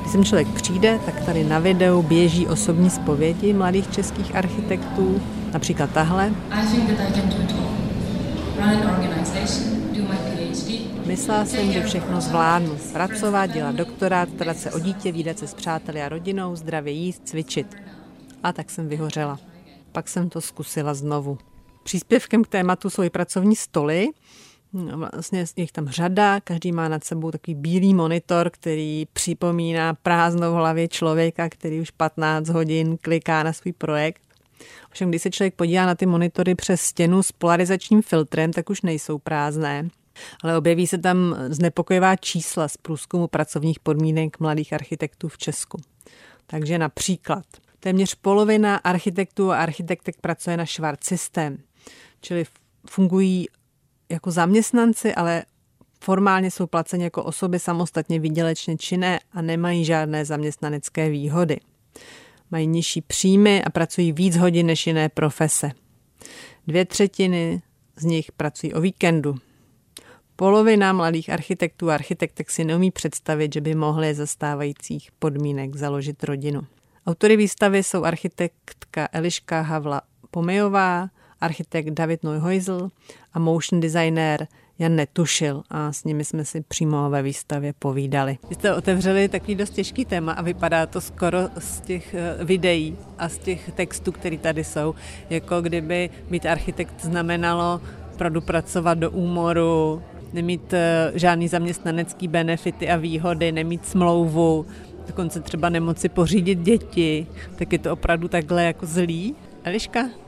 Když 0.00 0.12
sem 0.12 0.24
člověk 0.24 0.48
přijde, 0.48 1.00
tak 1.06 1.24
tady 1.24 1.44
na 1.44 1.58
videu 1.58 2.02
běží 2.02 2.46
osobní 2.46 2.90
zpovědi 2.90 3.52
mladých 3.52 3.90
českých 3.90 4.36
architektů, 4.36 5.22
například 5.52 5.90
tahle. 5.90 6.32
I 6.50 6.66
think 6.66 6.90
that 6.90 7.08
I 7.08 7.12
can 7.12 7.28
do 7.28 7.36
it 7.44 7.52
all. 7.52 7.74
Run 8.56 8.68
an 8.68 8.90
organization, 8.90 9.83
Myslela 11.06 11.44
jsem, 11.44 11.72
že 11.72 11.82
všechno 11.82 12.20
zvládnu. 12.20 12.78
Pracovat, 12.92 13.46
dělat 13.46 13.74
doktorát, 13.74 14.28
starat 14.34 14.58
se 14.58 14.72
o 14.72 14.78
dítě, 14.78 15.12
výdat 15.12 15.38
se 15.38 15.46
s 15.46 15.54
přáteli 15.54 16.02
a 16.02 16.08
rodinou, 16.08 16.56
zdravě 16.56 16.92
jíst, 16.92 17.28
cvičit. 17.28 17.76
A 18.42 18.52
tak 18.52 18.70
jsem 18.70 18.88
vyhořela. 18.88 19.38
Pak 19.92 20.08
jsem 20.08 20.28
to 20.28 20.40
zkusila 20.40 20.94
znovu. 20.94 21.38
Příspěvkem 21.82 22.44
k 22.44 22.48
tématu 22.48 22.90
jsou 22.90 23.02
i 23.02 23.10
pracovní 23.10 23.56
stoly. 23.56 24.08
Vlastně 25.12 25.44
je 25.56 25.66
tam 25.72 25.88
řada, 25.88 26.40
každý 26.40 26.72
má 26.72 26.88
nad 26.88 27.04
sebou 27.04 27.30
takový 27.30 27.54
bílý 27.54 27.94
monitor, 27.94 28.50
který 28.50 29.06
připomíná 29.12 29.94
prázdnou 29.94 30.52
v 30.52 30.56
hlavě 30.56 30.88
člověka, 30.88 31.48
který 31.48 31.80
už 31.80 31.90
15 31.90 32.48
hodin 32.48 32.96
kliká 33.00 33.42
na 33.42 33.52
svůj 33.52 33.72
projekt. 33.72 34.22
Ovšem, 34.90 35.08
když 35.08 35.22
se 35.22 35.30
člověk 35.30 35.54
podívá 35.54 35.86
na 35.86 35.94
ty 35.94 36.06
monitory 36.06 36.54
přes 36.54 36.80
stěnu 36.80 37.22
s 37.22 37.32
polarizačním 37.32 38.02
filtrem, 38.02 38.52
tak 38.52 38.70
už 38.70 38.82
nejsou 38.82 39.18
prázdné 39.18 39.88
ale 40.42 40.58
objeví 40.58 40.86
se 40.86 40.98
tam 40.98 41.36
znepokojivá 41.48 42.16
čísla 42.16 42.68
z 42.68 42.76
průzkumu 42.76 43.28
pracovních 43.28 43.80
podmínek 43.80 44.40
mladých 44.40 44.72
architektů 44.72 45.28
v 45.28 45.38
Česku. 45.38 45.80
Takže 46.46 46.78
například 46.78 47.44
téměř 47.80 48.14
polovina 48.14 48.76
architektů 48.76 49.52
a 49.52 49.56
architektek 49.56 50.16
pracuje 50.20 50.56
na 50.56 50.66
švart 50.66 51.04
systém, 51.04 51.58
čili 52.20 52.44
fungují 52.90 53.46
jako 54.08 54.30
zaměstnanci, 54.30 55.14
ale 55.14 55.44
formálně 56.00 56.50
jsou 56.50 56.66
placeni 56.66 57.04
jako 57.04 57.24
osoby 57.24 57.58
samostatně 57.58 58.20
výdělečně 58.20 58.76
činné 58.76 59.20
a 59.32 59.42
nemají 59.42 59.84
žádné 59.84 60.24
zaměstnanecké 60.24 61.10
výhody. 61.10 61.60
Mají 62.50 62.66
nižší 62.66 63.00
příjmy 63.00 63.64
a 63.64 63.70
pracují 63.70 64.12
víc 64.12 64.36
hodin 64.36 64.66
než 64.66 64.86
jiné 64.86 65.08
profese. 65.08 65.70
Dvě 66.66 66.84
třetiny 66.84 67.62
z 67.96 68.04
nich 68.04 68.32
pracují 68.32 68.74
o 68.74 68.80
víkendu, 68.80 69.34
Polovina 70.36 70.92
mladých 70.92 71.30
architektů 71.30 71.90
a 71.90 71.94
architektek 71.94 72.50
si 72.50 72.64
neumí 72.64 72.90
představit, 72.90 73.54
že 73.54 73.60
by 73.60 73.74
mohli 73.74 74.14
za 74.14 74.26
stávajících 74.26 75.12
podmínek 75.18 75.76
založit 75.76 76.24
rodinu. 76.24 76.60
Autory 77.06 77.36
výstavy 77.36 77.82
jsou 77.82 78.04
architektka 78.04 79.08
Eliška 79.12 79.60
Havla 79.60 80.02
Pomejová, 80.30 81.08
architekt 81.40 81.90
David 81.90 82.22
Neuheusel 82.22 82.88
a 83.32 83.38
motion 83.38 83.80
designer 83.80 84.46
Jan 84.78 84.96
Netušil 84.96 85.62
a 85.70 85.92
s 85.92 86.04
nimi 86.04 86.24
jsme 86.24 86.44
si 86.44 86.60
přímo 86.60 87.10
ve 87.10 87.22
výstavě 87.22 87.72
povídali. 87.78 88.38
Vy 88.48 88.54
jste 88.54 88.74
otevřeli 88.74 89.28
takový 89.28 89.54
dost 89.54 89.70
těžký 89.70 90.04
téma 90.04 90.32
a 90.32 90.42
vypadá 90.42 90.86
to 90.86 91.00
skoro 91.00 91.38
z 91.58 91.80
těch 91.80 92.14
eh, 92.14 92.44
videí 92.44 92.96
a 93.18 93.28
z 93.28 93.38
těch 93.38 93.72
textů, 93.72 94.12
které 94.12 94.38
tady 94.38 94.64
jsou, 94.64 94.94
jako 95.30 95.62
kdyby 95.62 96.10
být 96.30 96.46
architekt 96.46 97.04
znamenalo 97.04 97.80
opravdu 98.12 98.40
pracovat 98.40 98.98
do 98.98 99.10
úmoru, 99.10 100.02
nemít 100.34 100.72
eh, 100.72 101.12
žádný 101.14 101.48
zaměstnanecký 101.48 102.28
benefity 102.28 102.90
a 102.90 102.96
výhody, 102.96 103.52
nemít 103.52 103.86
smlouvu, 103.86 104.66
dokonce 105.06 105.40
třeba 105.40 105.68
nemoci 105.68 106.08
pořídit 106.08 106.58
děti, 106.58 107.26
tak 107.56 107.72
je 107.72 107.78
to 107.78 107.92
opravdu 107.92 108.28
takhle 108.28 108.64
jako 108.64 108.86
zlý. 108.86 109.34
Eliška? 109.64 110.23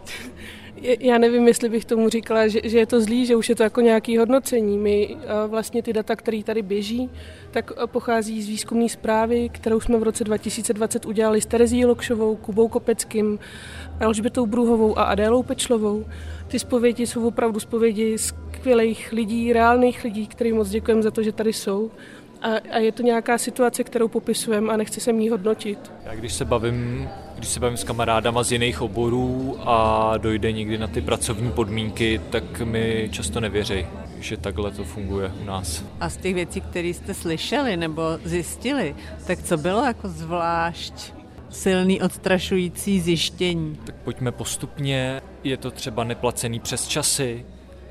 Já 0.83 1.18
nevím, 1.18 1.49
jestli 1.49 1.68
bych 1.68 1.85
tomu 1.85 2.09
říkala, 2.09 2.49
že, 2.49 2.61
že 2.64 2.78
je 2.78 2.87
to 2.87 3.00
zlý, 3.00 3.26
že 3.26 3.37
už 3.37 3.49
je 3.49 3.54
to 3.54 3.62
jako 3.62 3.80
nějaký 3.80 4.18
hodnocení. 4.18 4.78
My 4.78 5.16
vlastně 5.47 5.83
ty 5.83 5.92
data, 5.92 6.16
které 6.16 6.42
tady 6.42 6.62
běží, 6.62 7.11
tak 7.50 7.73
pochází 7.87 8.42
z 8.42 8.49
výzkumné 8.49 8.88
zprávy, 8.88 9.49
kterou 9.49 9.80
jsme 9.80 9.99
v 9.99 10.02
roce 10.02 10.25
2020 10.25 11.06
udělali 11.06 11.40
s 11.40 11.47
Terezí 11.47 11.85
Lokšovou, 11.85 12.37
Kubou 12.37 12.68
Kopeckým, 12.68 13.38
Alžbětou 14.00 14.47
Bruhovou 14.47 14.99
a 14.99 15.02
Adélou 15.02 15.42
Pečlovou. 15.42 16.04
Ty 16.49 16.59
zpovědi 16.59 17.06
jsou 17.06 17.26
opravdu 17.26 17.61
zpovědi 17.61 18.18
skvělých 18.18 19.12
lidí, 19.12 19.52
reálných 19.52 20.04
lidí, 20.04 20.26
kterým 20.26 20.56
moc 20.56 20.68
děkujeme 20.68 21.02
za 21.02 21.11
to, 21.11 21.23
že 21.23 21.33
tady 21.33 21.52
jsou. 21.52 21.90
A, 22.42 22.49
a 22.71 22.78
je 22.78 22.92
to 22.92 23.02
nějaká 23.02 23.38
situace, 23.38 23.85
kterou 23.85 24.09
popisujeme 24.09 24.73
a 24.73 24.76
nechci 24.76 25.00
se 25.00 25.12
ní 25.12 25.28
hodnotit. 25.28 25.92
Já 26.04 26.14
když 26.14 26.33
se 26.33 26.45
bavím 26.45 27.09
když 27.37 27.49
se 27.49 27.61
bavím 27.61 27.76
s 27.76 27.85
kamarádama 27.85 28.43
z 28.43 28.52
jiných 28.52 28.83
oborů 28.83 29.59
a 29.61 30.16
dojde 30.16 30.52
někdy 30.52 30.78
na 30.78 30.87
ty 30.87 31.00
pracovní 31.00 31.52
podmínky, 31.52 32.21
tak 32.31 32.61
mi 32.61 33.09
často 33.12 33.40
nevěří, 33.40 33.87
že 34.21 34.37
takhle 34.37 34.71
to 34.71 34.85
funguje 34.85 35.33
u 35.43 35.45
nás. 35.45 35.85
A 36.00 36.09
z 36.09 36.16
těch 36.16 36.35
věcí, 36.35 36.61
které 36.61 36.88
jste 36.88 37.14
slyšeli 37.14 37.76
nebo 37.76 38.02
zjistili, 38.25 38.95
tak 39.26 39.43
co 39.43 39.57
bylo 39.57 39.85
jako 39.85 40.09
zvlášť 40.09 40.95
silný 41.50 42.02
odstrašující 42.02 43.00
zjištění? 43.00 43.78
Tak 43.85 43.95
pojďme 43.95 44.33
postupně. 44.33 45.23
Je 45.45 45.57
to 45.57 45.71
třeba 45.71 46.05
neplacený 46.05 46.61
přes 46.61 46.88
časy, 46.88 47.45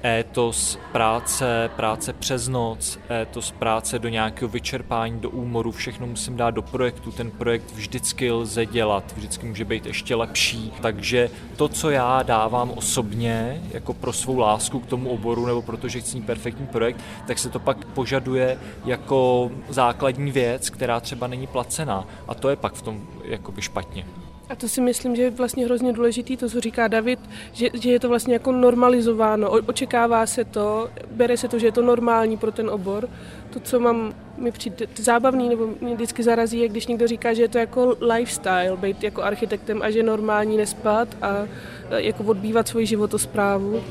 étos 0.05 0.79
práce, 0.91 1.69
práce 1.75 2.13
přes 2.13 2.47
noc, 2.47 2.99
étos 3.21 3.51
práce 3.51 3.99
do 3.99 4.09
nějakého 4.09 4.49
vyčerpání, 4.49 5.19
do 5.19 5.29
úmoru, 5.29 5.71
všechno 5.71 6.07
musím 6.07 6.37
dát 6.37 6.51
do 6.51 6.61
projektu. 6.61 7.11
Ten 7.11 7.31
projekt 7.31 7.71
vždycky 7.71 8.31
lze 8.31 8.65
dělat, 8.65 9.13
vždycky 9.15 9.47
může 9.47 9.65
být 9.65 9.85
ještě 9.85 10.15
lepší. 10.15 10.73
Takže 10.81 11.29
to, 11.55 11.67
co 11.67 11.89
já 11.89 12.23
dávám 12.23 12.71
osobně, 12.71 13.61
jako 13.71 13.93
pro 13.93 14.13
svou 14.13 14.37
lásku 14.37 14.79
k 14.79 14.85
tomu 14.85 15.09
oboru, 15.09 15.45
nebo 15.45 15.61
protože 15.61 15.99
chci 15.99 16.17
mít 16.17 16.25
perfektní 16.25 16.67
projekt, 16.67 17.01
tak 17.27 17.39
se 17.39 17.49
to 17.49 17.59
pak 17.59 17.85
požaduje 17.85 18.59
jako 18.85 19.51
základní 19.69 20.31
věc, 20.31 20.69
která 20.69 20.99
třeba 20.99 21.27
není 21.27 21.47
placená. 21.47 22.07
A 22.27 22.33
to 22.33 22.49
je 22.49 22.55
pak 22.55 22.73
v 22.73 22.81
tom 22.81 23.07
jakoby 23.23 23.61
špatně. 23.61 24.05
A 24.49 24.55
to 24.55 24.67
si 24.67 24.81
myslím, 24.81 25.15
že 25.15 25.21
je 25.21 25.29
vlastně 25.29 25.65
hrozně 25.65 25.93
důležitý, 25.93 26.37
to, 26.37 26.49
co 26.49 26.61
říká 26.61 26.87
David, 26.87 27.19
že, 27.53 27.69
že 27.73 27.91
je 27.91 27.99
to 27.99 28.09
vlastně 28.09 28.33
jako 28.33 28.51
normalizováno, 28.51 29.49
očekává 29.49 30.25
se 30.25 30.45
to, 30.45 30.89
bere 31.11 31.37
se 31.37 31.47
to, 31.47 31.59
že 31.59 31.67
je 31.67 31.71
to 31.71 31.81
normální 31.81 32.37
pro 32.37 32.51
ten 32.51 32.69
obor. 32.69 33.09
To, 33.49 33.59
co 33.59 33.79
mám, 33.79 34.13
mi 34.37 34.51
přijde 34.51 34.87
zábavný, 34.95 35.49
nebo 35.49 35.69
mě 35.81 35.95
vždycky 35.95 36.23
zarazí, 36.23 36.59
je, 36.59 36.69
když 36.69 36.87
někdo 36.87 37.07
říká, 37.07 37.33
že 37.33 37.41
je 37.41 37.47
to 37.47 37.57
jako 37.57 37.97
lifestyle, 37.99 38.77
být 38.77 39.03
jako 39.03 39.23
architektem 39.23 39.81
a 39.81 39.91
že 39.91 39.99
je 39.99 40.03
normální 40.03 40.57
nespat 40.57 41.17
a 41.21 41.47
jako 41.89 42.23
odbývat 42.23 42.67
svoji 42.67 42.85
životosprávu. 42.85 43.83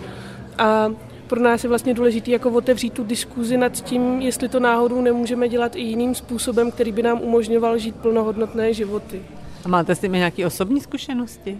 A 0.58 0.92
pro 1.26 1.40
nás 1.40 1.64
je 1.64 1.68
vlastně 1.68 1.94
důležité 1.94 2.30
jako 2.30 2.50
otevřít 2.50 2.92
tu 2.92 3.04
diskuzi 3.04 3.56
nad 3.56 3.72
tím, 3.72 4.20
jestli 4.20 4.48
to 4.48 4.60
náhodou 4.60 5.00
nemůžeme 5.00 5.48
dělat 5.48 5.76
i 5.76 5.80
jiným 5.80 6.14
způsobem, 6.14 6.70
který 6.70 6.92
by 6.92 7.02
nám 7.02 7.20
umožňoval 7.20 7.78
žít 7.78 7.96
plnohodnotné 7.96 8.74
životy. 8.74 9.22
A 9.64 9.68
máte 9.68 9.94
s 9.94 9.98
tím 9.98 10.12
nějaké 10.12 10.46
osobní 10.46 10.80
zkušenosti? 10.80 11.58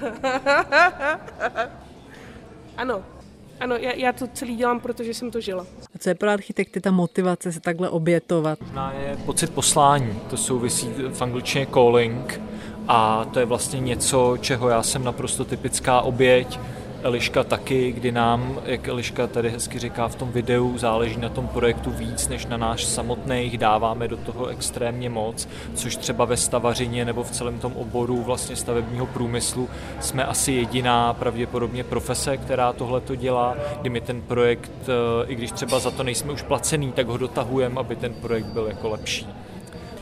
ano, 2.76 3.02
ano, 3.60 3.76
já, 3.76 3.92
já 3.92 4.12
to 4.12 4.26
celý 4.26 4.56
dělám, 4.56 4.80
protože 4.80 5.14
jsem 5.14 5.30
to 5.30 5.40
žila. 5.40 5.66
A 5.94 5.98
co 5.98 6.08
je 6.08 6.14
pro 6.14 6.30
architekty 6.30 6.80
ta 6.80 6.90
motivace 6.90 7.52
se 7.52 7.60
takhle 7.60 7.88
obětovat? 7.88 8.60
Možná 8.60 8.92
je 8.92 9.16
pocit 9.16 9.50
poslání, 9.50 10.20
to 10.30 10.36
souvisí 10.36 10.88
v 11.12 11.22
angličtině 11.22 11.66
calling 11.66 12.40
a 12.88 13.24
to 13.24 13.40
je 13.40 13.46
vlastně 13.46 13.80
něco, 13.80 14.36
čeho 14.40 14.68
já 14.68 14.82
jsem 14.82 15.04
naprosto 15.04 15.44
typická 15.44 16.00
oběť 16.00 16.58
Eliška 17.02 17.44
taky, 17.44 17.92
kdy 17.92 18.12
nám, 18.12 18.60
jak 18.64 18.88
Eliška 18.88 19.26
tady 19.26 19.50
hezky 19.50 19.78
říká 19.78 20.08
v 20.08 20.14
tom 20.14 20.32
videu, 20.32 20.78
záleží 20.78 21.20
na 21.20 21.28
tom 21.28 21.48
projektu 21.48 21.90
víc 21.90 22.28
než 22.28 22.46
na 22.46 22.56
náš 22.56 22.84
samotných, 22.84 23.58
dáváme 23.58 24.08
do 24.08 24.16
toho 24.16 24.46
extrémně 24.46 25.10
moc, 25.10 25.48
což 25.74 25.96
třeba 25.96 26.24
ve 26.24 26.36
stavařině 26.36 27.04
nebo 27.04 27.24
v 27.24 27.30
celém 27.30 27.58
tom 27.58 27.72
oboru 27.72 28.22
vlastně 28.22 28.56
stavebního 28.56 29.06
průmyslu 29.06 29.68
jsme 30.00 30.24
asi 30.24 30.52
jediná 30.52 31.14
pravděpodobně 31.14 31.84
profese, 31.84 32.36
která 32.36 32.72
tohle 32.72 33.00
to 33.00 33.14
dělá, 33.14 33.56
kdy 33.80 33.90
my 33.90 34.00
ten 34.00 34.22
projekt, 34.22 34.72
eh, 34.88 35.26
i 35.26 35.34
když 35.34 35.52
třeba 35.52 35.78
za 35.78 35.90
to 35.90 36.02
nejsme 36.02 36.32
už 36.32 36.42
placený, 36.42 36.92
tak 36.92 37.06
ho 37.06 37.16
dotahujeme, 37.16 37.80
aby 37.80 37.96
ten 37.96 38.14
projekt 38.14 38.46
byl 38.46 38.66
jako 38.66 38.88
lepší. 38.88 39.26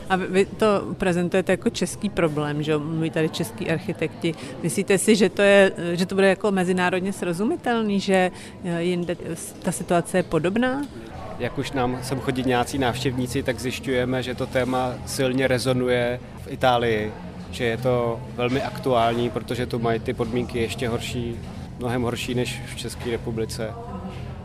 A 0.09 0.15
vy 0.15 0.45
to 0.45 0.95
prezentujete 0.97 1.51
jako 1.51 1.69
český 1.69 2.09
problém, 2.09 2.63
že 2.63 2.77
mluví 2.77 3.09
tady 3.09 3.29
český 3.29 3.69
architekti. 3.69 4.35
Myslíte 4.63 4.97
si, 4.97 5.15
že 5.15 5.29
to, 5.29 5.41
je, 5.41 5.71
že 5.93 6.05
to 6.05 6.15
bude 6.15 6.29
jako 6.29 6.51
mezinárodně 6.51 7.13
srozumitelný, 7.13 7.99
že 7.99 8.31
eh, 8.63 8.83
jinde 8.83 9.15
ta 9.63 9.71
situace 9.71 10.17
je 10.17 10.23
podobná? 10.23 10.81
Jak 11.39 11.57
už 11.57 11.71
nám 11.71 11.99
sem 12.03 12.19
chodí 12.19 12.43
nějací 12.43 12.77
návštěvníci, 12.77 13.43
tak 13.43 13.59
zjišťujeme, 13.59 14.23
že 14.23 14.35
to 14.35 14.47
téma 14.47 14.93
silně 15.05 15.47
rezonuje 15.47 16.19
v 16.43 16.51
Itálii, 16.51 17.11
že 17.51 17.63
je 17.63 17.77
to 17.77 18.21
velmi 18.35 18.61
aktuální, 18.61 19.29
protože 19.29 19.65
tu 19.65 19.79
mají 19.79 19.99
ty 19.99 20.13
podmínky 20.13 20.59
ještě 20.59 20.87
horší, 20.87 21.35
mnohem 21.79 22.01
horší 22.01 22.35
než 22.35 22.61
v 22.73 22.75
České 22.75 23.11
republice. 23.11 23.73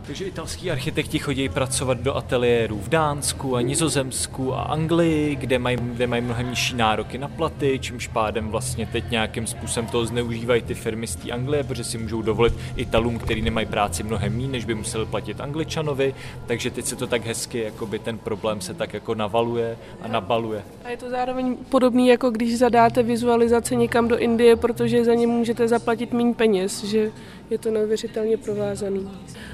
Takže 0.07 0.25
italský 0.25 0.71
architekti 0.71 1.19
chodí 1.19 1.49
pracovat 1.49 1.97
do 1.97 2.15
ateliérů 2.15 2.79
v 2.79 2.89
Dánsku 2.89 3.55
a 3.55 3.61
Nizozemsku 3.61 4.53
a 4.53 4.61
Anglii, 4.61 5.35
kde 5.35 5.59
mají, 5.59 5.77
kde 5.77 6.07
mají 6.07 6.21
mnohem 6.21 6.49
nižší 6.49 6.75
nároky 6.75 7.17
na 7.17 7.27
platy, 7.27 7.79
čímž 7.79 8.07
pádem 8.07 8.47
vlastně 8.47 8.85
teď 8.85 9.11
nějakým 9.11 9.47
způsobem 9.47 9.87
toho 9.87 10.05
zneužívají 10.05 10.61
ty 10.61 10.73
firmy 10.73 11.07
z 11.07 11.15
té 11.15 11.31
Anglie, 11.31 11.63
protože 11.63 11.83
si 11.83 11.97
můžou 11.97 12.21
dovolit 12.21 12.53
Italům, 12.75 13.19
který 13.19 13.41
nemají 13.41 13.65
práci 13.65 14.03
mnohem 14.03 14.33
méně, 14.35 14.47
než 14.47 14.65
by 14.65 14.75
museli 14.75 15.05
platit 15.05 15.41
Angličanovi, 15.41 16.15
takže 16.47 16.71
teď 16.71 16.85
se 16.85 16.95
to 16.95 17.07
tak 17.07 17.25
hezky, 17.25 17.59
jakoby 17.59 17.99
ten 17.99 18.17
problém 18.17 18.61
se 18.61 18.73
tak 18.73 18.93
jako 18.93 19.15
navaluje 19.15 19.77
a 20.01 20.07
nabaluje. 20.07 20.63
A 20.83 20.89
je 20.89 20.97
to 20.97 21.09
zároveň 21.09 21.57
podobný, 21.69 22.07
jako 22.07 22.29
když 22.29 22.57
zadáte 22.57 23.03
vizualizace 23.03 23.75
někam 23.75 24.07
do 24.07 24.17
Indie, 24.17 24.55
protože 24.55 25.05
za 25.05 25.13
ně 25.13 25.27
můžete 25.27 25.67
zaplatit 25.67 26.13
méně 26.13 26.33
peněz, 26.33 26.83
že 26.83 27.11
je 27.49 27.57
to 27.57 27.71
neuvěřitelně 27.71 28.37
provázaný. 28.37 29.09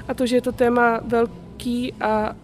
A 0.08 0.14
to, 0.14 0.26
že 0.26 0.36
je 0.36 0.42
to 0.42 0.52
téma 0.52 1.00
velký 1.04 1.92
a 2.00 2.36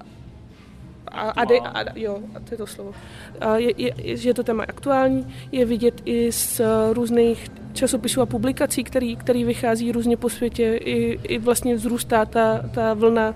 a, 1.12 1.30
a, 1.30 1.44
de, 1.44 1.58
a, 1.58 1.84
jo, 1.98 2.18
to 2.44 2.54
je 2.54 2.58
to 2.58 2.66
slovo. 2.66 2.92
A 3.40 3.56
je, 3.56 3.72
je, 3.76 4.16
že 4.16 4.28
je 4.28 4.34
to 4.34 4.42
téma 4.42 4.64
aktuální, 4.68 5.34
je 5.52 5.64
vidět 5.64 6.02
i 6.04 6.32
z 6.32 6.60
různých 6.92 7.48
časopisů 7.72 8.20
a 8.20 8.26
publikací, 8.26 8.84
který, 8.84 9.16
který 9.16 9.44
vychází 9.44 9.92
různě 9.92 10.16
po 10.16 10.28
světě, 10.28 10.76
i, 10.76 11.18
i 11.22 11.38
vlastně 11.38 11.74
vzrůstá 11.74 12.24
ta, 12.24 12.62
ta 12.74 12.94
vlna 12.94 13.34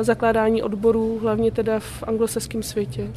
zakládání 0.00 0.62
odborů, 0.62 1.18
hlavně 1.18 1.50
teda 1.50 1.80
v 1.80 2.02
anglosaském 2.02 2.62
světě. 2.62 3.10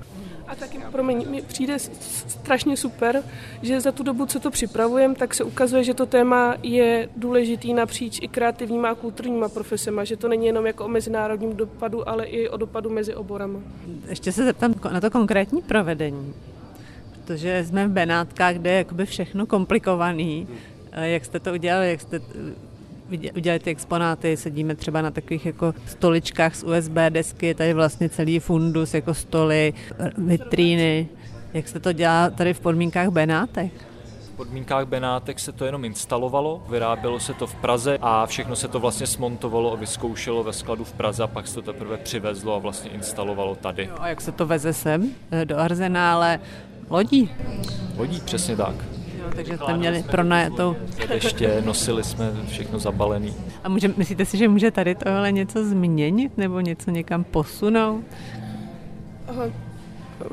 A 0.53 0.55
taky, 0.55 0.79
promiň, 0.91 1.25
mi 1.29 1.41
přijde 1.41 1.79
strašně 2.27 2.77
super, 2.77 3.23
že 3.61 3.81
za 3.81 3.91
tu 3.91 4.03
dobu, 4.03 4.25
co 4.25 4.39
to 4.39 4.51
připravujeme, 4.51 5.15
tak 5.15 5.33
se 5.33 5.43
ukazuje, 5.43 5.83
že 5.83 5.93
to 5.93 6.05
téma 6.05 6.55
je 6.63 7.09
důležitý 7.15 7.73
napříč 7.73 8.19
i 8.21 8.27
kreativníma 8.27 8.89
a 8.89 8.95
kulturníma 8.95 9.49
profesema, 9.49 10.03
že 10.03 10.17
to 10.17 10.27
není 10.27 10.45
jenom 10.45 10.65
jako 10.65 10.85
o 10.85 10.87
mezinárodním 10.87 11.55
dopadu, 11.55 12.09
ale 12.09 12.25
i 12.25 12.49
o 12.49 12.57
dopadu 12.57 12.89
mezi 12.89 13.15
oborama. 13.15 13.59
Ještě 14.07 14.31
se 14.31 14.45
zeptám 14.45 14.75
na 14.91 15.01
to 15.01 15.11
konkrétní 15.11 15.61
provedení, 15.61 16.33
protože 17.11 17.65
jsme 17.65 17.87
v 17.87 17.91
Benátkách, 17.91 18.55
kde 18.55 18.71
je 18.71 18.77
jakoby 18.77 19.05
všechno 19.05 19.45
komplikovaný. 19.45 20.47
Jak 20.91 21.25
jste 21.25 21.39
to 21.39 21.53
udělali, 21.53 21.89
jak 21.89 22.01
jste 22.01 22.21
udělali 23.35 23.59
ty 23.59 23.69
exponáty, 23.69 24.37
sedíme 24.37 24.75
třeba 24.75 25.01
na 25.01 25.11
takových 25.11 25.45
jako 25.45 25.73
stoličkách 25.85 26.55
z 26.55 26.63
USB 26.63 26.95
desky, 27.09 27.53
tady 27.53 27.73
vlastně 27.73 28.09
celý 28.09 28.39
fundus, 28.39 28.93
jako 28.93 29.13
stoly, 29.13 29.73
vitríny. 30.17 31.07
Jak 31.53 31.67
se 31.67 31.79
to 31.79 31.91
dělá 31.91 32.29
tady 32.29 32.53
v 32.53 32.59
podmínkách 32.59 33.09
Benátek? 33.09 33.71
V 34.33 34.35
podmínkách 34.35 34.85
Benátek 34.85 35.39
se 35.39 35.51
to 35.51 35.65
jenom 35.65 35.85
instalovalo, 35.85 36.63
vyrábělo 36.69 37.19
se 37.19 37.33
to 37.33 37.47
v 37.47 37.55
Praze 37.55 37.97
a 38.01 38.25
všechno 38.25 38.55
se 38.55 38.67
to 38.67 38.79
vlastně 38.79 39.07
smontovalo 39.07 39.73
a 39.73 39.75
vyzkoušelo 39.75 40.43
ve 40.43 40.53
skladu 40.53 40.83
v 40.83 40.93
Praze 40.93 41.23
a 41.23 41.27
pak 41.27 41.47
se 41.47 41.53
to 41.53 41.61
teprve 41.61 41.97
přivezlo 41.97 42.55
a 42.55 42.59
vlastně 42.59 42.91
instalovalo 42.91 43.55
tady. 43.55 43.85
Jo, 43.85 43.95
a 43.99 44.07
jak 44.07 44.21
se 44.21 44.31
to 44.31 44.45
veze 44.45 44.73
sem 44.73 45.11
eh, 45.31 45.45
do 45.45 45.57
Arzenále? 45.57 46.39
Lodí? 46.89 47.29
Lodí, 47.97 48.21
přesně 48.21 48.55
tak. 48.55 48.75
Jo, 49.23 49.29
takže 49.35 49.57
jste 49.57 49.77
měli 49.77 50.03
pronajatou. 50.11 50.75
Ještě 51.13 51.61
nosili 51.65 52.03
jsme 52.03 52.31
všechno 52.47 52.79
zabalený. 52.79 53.33
A 53.63 53.69
může, 53.69 53.93
myslíte 53.97 54.25
si, 54.25 54.37
že 54.37 54.47
může 54.47 54.71
tady 54.71 54.95
tohle 54.95 55.31
něco 55.31 55.65
změnit 55.65 56.37
nebo 56.37 56.59
něco 56.59 56.91
někam 56.91 57.23
posunout? 57.23 58.03
Aha. 59.27 59.43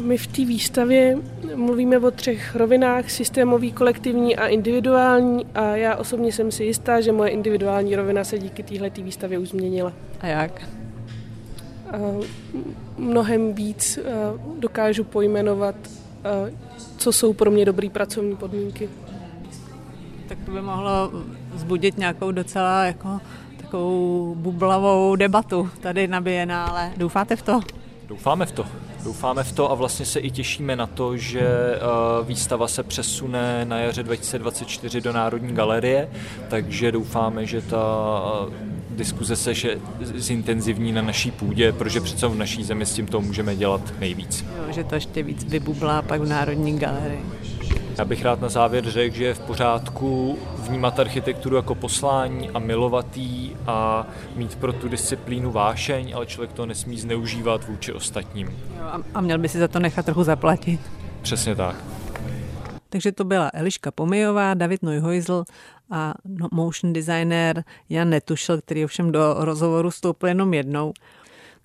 My 0.00 0.18
v 0.18 0.26
té 0.26 0.44
výstavě 0.44 1.18
mluvíme 1.54 1.98
o 1.98 2.10
třech 2.10 2.56
rovinách, 2.56 3.10
systémový, 3.10 3.72
kolektivní 3.72 4.36
a 4.36 4.46
individuální 4.46 5.46
a 5.54 5.76
já 5.76 5.96
osobně 5.96 6.32
jsem 6.32 6.50
si 6.50 6.64
jistá, 6.64 7.00
že 7.00 7.12
moje 7.12 7.30
individuální 7.30 7.96
rovina 7.96 8.24
se 8.24 8.38
díky 8.38 8.62
téhle 8.62 8.90
výstavě 8.90 9.38
už 9.38 9.48
změnila. 9.48 9.92
A 10.20 10.26
jak? 10.26 10.62
A 11.90 11.96
mnohem 12.98 13.54
víc 13.54 13.98
dokážu 14.58 15.04
pojmenovat 15.04 15.74
co 16.96 17.12
jsou 17.12 17.32
pro 17.32 17.50
mě 17.50 17.64
dobré 17.64 17.90
pracovní 17.90 18.36
podmínky. 18.36 18.88
Tak 20.28 20.38
to 20.46 20.52
by 20.52 20.62
mohlo 20.62 21.12
zbudit 21.54 21.98
nějakou 21.98 22.32
docela 22.32 22.84
jako 22.84 23.20
takovou 23.56 24.34
bublavou 24.34 25.16
debatu 25.16 25.70
tady 25.80 26.08
na 26.08 26.20
Bienále. 26.20 26.92
Doufáte 26.96 27.36
v 27.36 27.42
to? 27.42 27.60
Doufáme 28.08 28.46
v 28.46 28.52
to. 28.52 28.66
Doufáme 29.04 29.44
v 29.44 29.52
to 29.52 29.70
a 29.70 29.74
vlastně 29.74 30.06
se 30.06 30.20
i 30.20 30.30
těšíme 30.30 30.76
na 30.76 30.86
to, 30.86 31.16
že 31.16 31.40
eh, 31.40 31.78
výstava 32.24 32.68
se 32.68 32.82
přesune 32.82 33.64
na 33.64 33.78
jaře 33.78 34.02
2024 34.02 35.00
do 35.00 35.12
Národní 35.12 35.54
galerie, 35.54 36.10
takže 36.48 36.92
doufáme, 36.92 37.46
že 37.46 37.62
ta 37.62 37.78
diskuze 38.90 39.36
se 39.36 39.54
že 39.54 39.78
zintenzivní 40.14 40.92
na 40.92 41.02
naší 41.02 41.30
půdě, 41.30 41.72
protože 41.72 42.00
přece 42.00 42.28
v 42.28 42.34
naší 42.34 42.64
zemi 42.64 42.86
s 42.86 42.94
tím 42.94 43.06
to 43.06 43.20
můžeme 43.20 43.56
dělat 43.56 43.80
nejvíc. 44.00 44.44
Jo, 44.56 44.72
že 44.72 44.84
to 44.84 44.94
ještě 44.94 45.22
víc 45.22 45.44
vybublá 45.44 46.02
pak 46.02 46.20
v 46.20 46.28
Národní 46.28 46.78
galerii. 46.78 47.20
Já 47.98 48.04
bych 48.04 48.24
rád 48.24 48.40
na 48.40 48.48
závěr 48.48 48.90
řekl, 48.90 49.16
že 49.16 49.24
je 49.24 49.34
v 49.34 49.40
pořádku 49.40 50.38
vnímat 50.58 51.00
architekturu 51.00 51.56
jako 51.56 51.74
poslání 51.74 52.50
a 52.50 52.58
milovatý 52.58 53.50
a 53.66 54.06
mít 54.36 54.54
pro 54.54 54.72
tu 54.72 54.88
disciplínu 54.88 55.52
vášeň, 55.52 56.12
ale 56.14 56.26
člověk 56.26 56.52
to 56.52 56.66
nesmí 56.66 57.00
zneužívat 57.00 57.68
vůči 57.68 57.92
ostatním. 57.92 58.46
Jo, 58.78 59.02
a 59.14 59.20
měl 59.20 59.38
by 59.38 59.48
si 59.48 59.58
za 59.58 59.68
to 59.68 59.78
nechat 59.78 60.04
trochu 60.04 60.22
zaplatit. 60.22 60.80
Přesně 61.22 61.54
tak. 61.54 61.76
Takže 62.88 63.12
to 63.12 63.24
byla 63.24 63.50
Eliška 63.54 63.90
Pomijová, 63.90 64.54
David 64.54 64.82
Neuheusl 64.82 65.44
a 65.90 66.14
no, 66.24 66.48
motion 66.52 66.92
designer 66.92 67.64
Jan 67.88 68.10
Netušil, 68.10 68.60
který 68.60 68.84
ovšem 68.84 69.12
do 69.12 69.34
rozhovoru 69.38 69.90
vstoupil 69.90 70.28
jenom 70.28 70.54
jednou. 70.54 70.92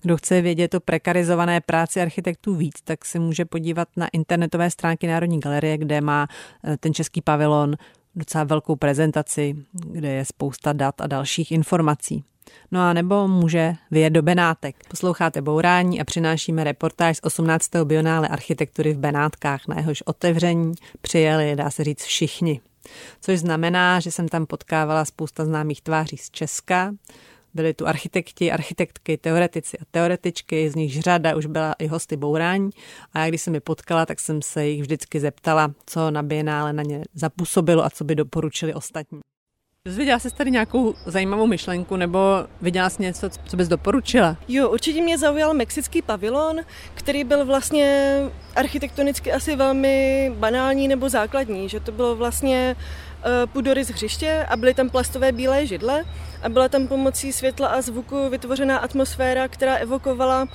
Kdo 0.02 0.16
chce 0.16 0.40
vědět 0.40 0.74
o 0.74 0.80
prekarizované 0.80 1.60
práci 1.60 2.00
architektů 2.00 2.54
víc, 2.54 2.82
tak 2.84 3.04
se 3.04 3.18
může 3.18 3.44
podívat 3.44 3.88
na 3.96 4.08
internetové 4.08 4.70
stránky 4.70 5.06
Národní 5.06 5.40
galerie, 5.40 5.78
kde 5.78 6.00
má 6.00 6.28
eh, 6.64 6.76
ten 6.76 6.94
český 6.94 7.22
pavilon 7.22 7.76
docela 8.14 8.44
velkou 8.44 8.76
prezentaci, 8.76 9.54
kde 9.72 10.08
je 10.08 10.24
spousta 10.24 10.72
dat 10.72 11.00
a 11.00 11.06
dalších 11.06 11.52
informací. 11.52 12.24
No 12.70 12.80
a 12.80 12.92
nebo 12.92 13.28
může 13.28 13.74
vyjet 13.90 14.12
do 14.12 14.22
Benátek. 14.22 14.76
Posloucháte 14.88 15.42
Bourání 15.42 16.00
a 16.00 16.04
přinášíme 16.04 16.64
reportáž 16.64 17.16
z 17.16 17.20
18. 17.22 17.70
bionále 17.84 18.28
architektury 18.28 18.94
v 18.94 18.98
Benátkách, 18.98 19.68
na 19.68 19.76
jehož 19.76 20.02
otevření 20.02 20.72
přijeli, 21.00 21.56
dá 21.56 21.70
se 21.70 21.84
říct, 21.84 22.02
všichni. 22.02 22.60
Což 23.20 23.38
znamená, 23.38 24.00
že 24.00 24.10
jsem 24.10 24.28
tam 24.28 24.46
potkávala 24.46 25.04
spousta 25.04 25.44
známých 25.44 25.82
tváří 25.82 26.16
z 26.16 26.30
Česka, 26.30 26.94
byli 27.54 27.74
tu 27.74 27.86
architekti, 27.86 28.52
architektky, 28.52 29.16
teoretici 29.16 29.78
a 29.78 29.82
teoretičky, 29.90 30.70
z 30.70 30.74
nich 30.74 31.02
řada 31.02 31.36
už 31.36 31.46
byla 31.46 31.72
i 31.72 31.86
hosty 31.86 32.16
bourání 32.16 32.70
a 33.12 33.18
já 33.18 33.28
když 33.28 33.42
jsem 33.42 33.54
je 33.54 33.60
potkala, 33.60 34.06
tak 34.06 34.20
jsem 34.20 34.42
se 34.42 34.66
jich 34.66 34.80
vždycky 34.80 35.20
zeptala, 35.20 35.74
co 35.86 36.10
na 36.10 36.22
Bienále 36.22 36.72
na 36.72 36.82
ně 36.82 37.02
zapůsobilo 37.14 37.84
a 37.84 37.90
co 37.90 38.04
by 38.04 38.14
doporučili 38.14 38.74
ostatní. 38.74 39.20
Zvěděla 39.86 40.18
jsi 40.18 40.34
tady 40.34 40.50
nějakou 40.50 40.94
zajímavou 41.06 41.46
myšlenku 41.46 41.96
nebo 41.96 42.18
viděla 42.60 42.90
jsi 42.90 43.02
něco, 43.02 43.30
co 43.44 43.56
bys 43.56 43.68
doporučila? 43.68 44.36
Jo, 44.48 44.70
určitě 44.70 45.02
mě 45.02 45.18
zaujal 45.18 45.54
mexický 45.54 46.02
pavilon, 46.02 46.60
který 46.94 47.24
byl 47.24 47.44
vlastně 47.44 48.20
architektonicky 48.56 49.32
asi 49.32 49.56
velmi 49.56 50.32
banální 50.38 50.88
nebo 50.88 51.08
základní, 51.08 51.68
že 51.68 51.80
to 51.80 51.92
bylo 51.92 52.16
vlastně 52.16 52.76
uh, 53.26 53.52
půdorys 53.52 53.88
hřiště 53.88 54.46
a 54.48 54.56
byly 54.56 54.74
tam 54.74 54.90
plastové 54.90 55.32
bílé 55.32 55.66
židle 55.66 56.04
a 56.42 56.48
byla 56.48 56.68
tam 56.68 56.88
pomocí 56.88 57.32
světla 57.32 57.68
a 57.68 57.80
zvuku 57.80 58.28
vytvořená 58.28 58.78
atmosféra, 58.78 59.48
která 59.48 59.74
evokovala 59.74 60.48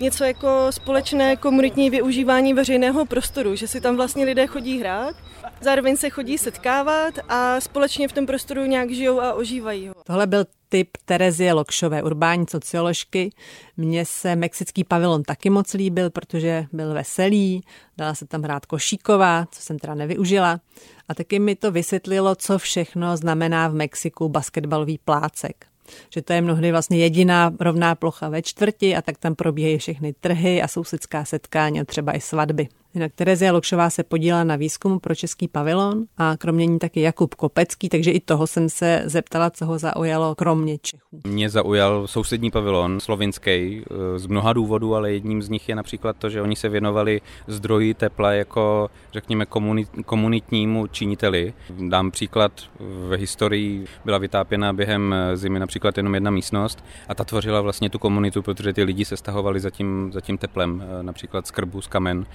něco 0.00 0.24
jako 0.24 0.66
společné 0.70 1.36
komunitní 1.36 1.90
využívání 1.90 2.54
veřejného 2.54 3.06
prostoru, 3.06 3.54
že 3.54 3.68
si 3.68 3.80
tam 3.80 3.96
vlastně 3.96 4.24
lidé 4.24 4.46
chodí 4.46 4.80
hrát, 4.80 5.16
zároveň 5.60 5.96
se 5.96 6.10
chodí 6.10 6.38
setkávat 6.38 7.14
a 7.28 7.60
společně 7.60 8.08
v 8.08 8.12
tom 8.12 8.26
prostoru 8.26 8.64
nějak 8.64 8.90
žijou 8.90 9.20
a 9.20 9.34
ožívají 9.34 9.88
ho. 9.88 9.94
Tohle 10.06 10.26
byl 10.26 10.44
typ 10.76 10.96
Terezie 11.04 11.52
Lokšové, 11.52 12.02
urbání 12.02 12.46
socioložky. 12.50 13.30
Mně 13.76 14.04
se 14.06 14.36
mexický 14.36 14.84
pavilon 14.84 15.22
taky 15.22 15.50
moc 15.50 15.72
líbil, 15.74 16.10
protože 16.10 16.66
byl 16.72 16.94
veselý, 16.94 17.64
dala 17.96 18.14
se 18.14 18.26
tam 18.26 18.42
hrát 18.42 18.66
košíková, 18.66 19.46
co 19.50 19.62
jsem 19.62 19.78
teda 19.78 19.94
nevyužila. 19.94 20.60
A 21.08 21.14
taky 21.14 21.38
mi 21.38 21.56
to 21.56 21.72
vysvětlilo, 21.72 22.34
co 22.34 22.58
všechno 22.58 23.16
znamená 23.16 23.68
v 23.68 23.74
Mexiku 23.74 24.28
basketbalový 24.28 24.98
plácek 25.04 25.66
že 26.14 26.22
to 26.22 26.32
je 26.32 26.42
mnohdy 26.42 26.72
vlastně 26.72 26.98
jediná 26.98 27.52
rovná 27.60 27.94
plocha 27.94 28.28
ve 28.28 28.42
čtvrti 28.42 28.96
a 28.96 29.02
tak 29.02 29.18
tam 29.18 29.34
probíhají 29.34 29.78
všechny 29.78 30.12
trhy 30.12 30.62
a 30.62 30.68
sousedská 30.68 31.24
setkání 31.24 31.80
a 31.80 31.84
třeba 31.84 32.12
i 32.12 32.20
svatby. 32.20 32.68
Jinak 32.96 33.12
Terezia 33.14 33.52
Lokšová 33.52 33.90
se 33.90 34.02
podílela 34.02 34.44
na 34.44 34.56
výzkumu 34.56 34.98
pro 34.98 35.14
český 35.14 35.48
pavilon 35.48 36.04
a 36.18 36.36
kromě 36.36 36.66
ní 36.66 36.78
taky 36.78 37.00
Jakub 37.00 37.34
Kopecký, 37.34 37.88
takže 37.88 38.10
i 38.10 38.20
toho 38.20 38.46
jsem 38.46 38.68
se 38.68 39.02
zeptala, 39.04 39.50
co 39.50 39.66
ho 39.66 39.78
zaujalo 39.78 40.34
kromě 40.34 40.78
Čechů. 40.78 41.20
Mě 41.26 41.50
zaujal 41.50 42.06
sousední 42.06 42.50
pavilon 42.50 43.00
slovinský 43.00 43.50
eh, 43.50 44.18
z 44.18 44.26
mnoha 44.26 44.52
důvodů, 44.52 44.94
ale 44.94 45.12
jedním 45.12 45.42
z 45.42 45.48
nich 45.48 45.68
je 45.68 45.74
například 45.74 46.16
to, 46.16 46.30
že 46.30 46.42
oni 46.42 46.56
se 46.56 46.68
věnovali 46.68 47.20
zdroji 47.46 47.94
tepla 47.94 48.32
jako, 48.32 48.90
řekněme, 49.12 49.46
komunit, 49.46 49.88
komunitnímu 50.06 50.86
činiteli. 50.86 51.54
Dám 51.88 52.10
příklad, 52.10 52.52
v 52.80 53.16
historii 53.16 53.84
byla 54.04 54.18
vytápěna 54.18 54.72
během 54.72 55.14
zimy 55.34 55.58
například 55.58 55.96
jenom 55.96 56.14
jedna 56.14 56.30
místnost 56.30 56.84
a 57.08 57.14
ta 57.14 57.24
tvořila 57.24 57.60
vlastně 57.60 57.90
tu 57.90 57.98
komunitu, 57.98 58.42
protože 58.42 58.72
ty 58.72 58.82
lidi 58.82 59.04
se 59.04 59.16
stahovali 59.16 59.60
za 59.60 59.70
tím, 59.70 60.10
za 60.12 60.20
tím 60.20 60.38
teplem, 60.38 60.84
eh, 60.84 61.02
například 61.02 61.46
z 61.46 61.50
krbu, 61.50 61.80
z 61.80 61.86
kamen 61.86 62.26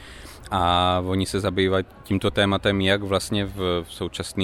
a 0.51 1.03
oni 1.05 1.25
se 1.25 1.39
zabývají 1.39 1.85
tímto 2.03 2.31
tématem, 2.31 2.81
jak 2.81 3.03
vlastně 3.03 3.45
v, 3.45 3.85
současné 3.89 4.43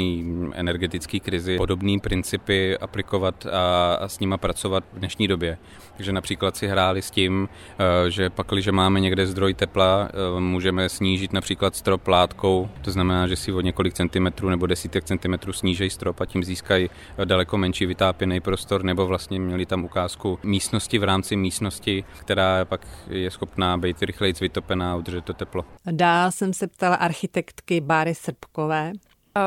energetické 0.54 1.20
krizi 1.20 1.58
podobné 1.58 2.00
principy 2.00 2.78
aplikovat 2.78 3.46
a, 3.46 3.94
a 3.94 4.08
s 4.08 4.20
nima 4.20 4.38
pracovat 4.38 4.84
v 4.94 5.00
dnešní 5.00 5.28
době. 5.28 5.58
Takže 5.98 6.12
například 6.12 6.58
si 6.58 6.68
hráli 6.68 7.02
s 7.02 7.12
tím, 7.12 7.50
eh, 7.80 8.12
že 8.12 8.30
pak, 8.30 8.48
když 8.48 8.68
máme 8.68 9.00
někde 9.00 9.28
zdroj 9.28 9.54
tepla, 9.54 10.10
eh, 10.10 10.40
můžeme 10.40 10.90
snížit 10.90 11.34
například 11.34 11.76
strop 11.76 12.08
látkou, 12.08 12.70
to 12.82 12.92
znamená, 12.92 13.28
že 13.28 13.36
si 13.36 13.52
o 13.52 13.62
několik 13.62 13.94
centimetrů 13.94 14.50
nebo 14.50 14.68
desítek 14.68 15.04
centimetrů 15.04 15.54
snížejí 15.54 15.90
strop 15.90 16.22
a 16.22 16.26
tím 16.26 16.44
získají 16.44 16.90
daleko 17.26 17.58
menší 17.58 17.86
vytápěný 17.86 18.40
prostor, 18.40 18.84
nebo 18.84 19.08
vlastně 19.08 19.40
měli 19.40 19.66
tam 19.66 19.86
ukázku 19.86 20.40
místnosti 20.44 21.00
v 21.00 21.04
rámci 21.04 21.36
místnosti, 21.36 22.04
která 22.20 22.66
pak 22.66 22.88
je 23.10 23.32
schopná 23.32 23.78
být 23.78 24.04
rychleji 24.04 24.34
vytopená 24.42 24.92
a 24.92 24.96
udržet 24.96 25.26
to 25.26 25.34
teplo. 25.34 25.66
Dál 25.98 26.32
jsem 26.32 26.54
se 26.54 26.68
ptala 26.68 26.96
architektky 26.96 27.82
Báry 27.82 28.16
Srbkové, 28.16 28.92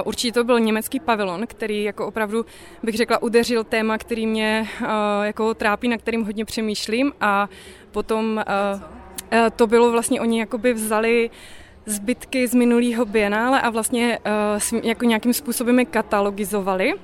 Určitě 0.05 0.33
to 0.33 0.45
byl 0.45 0.61
německý 0.61 1.01
pavilon, 1.01 1.47
který 1.47 1.83
jako 1.83 2.07
opravdu 2.07 2.47
bych 2.83 2.95
řekla 2.95 3.23
udeřil 3.23 3.65
téma, 3.65 3.99
který 3.99 4.27
mě 4.27 4.69
jako 5.23 5.55
trápí, 5.55 5.89
na 5.89 5.99
kterým 5.99 6.25
hodně 6.25 6.45
přemýšlím. 6.45 7.13
A 7.21 7.49
potom 7.91 8.45
to 9.57 9.67
bylo 9.67 9.93
vlastně, 9.93 10.21
oni 10.21 10.41
jakoby 10.41 10.73
vzali 10.73 11.31
zbytky 11.87 12.49
z 12.49 12.55
minulého 12.55 13.05
bienále 13.05 13.61
a 13.61 13.71
vlastně 13.71 14.19
jako 14.83 15.05
nějakým 15.05 15.33
způsobem 15.33 15.79
je 15.79 15.85
katalogizovali 15.85 16.95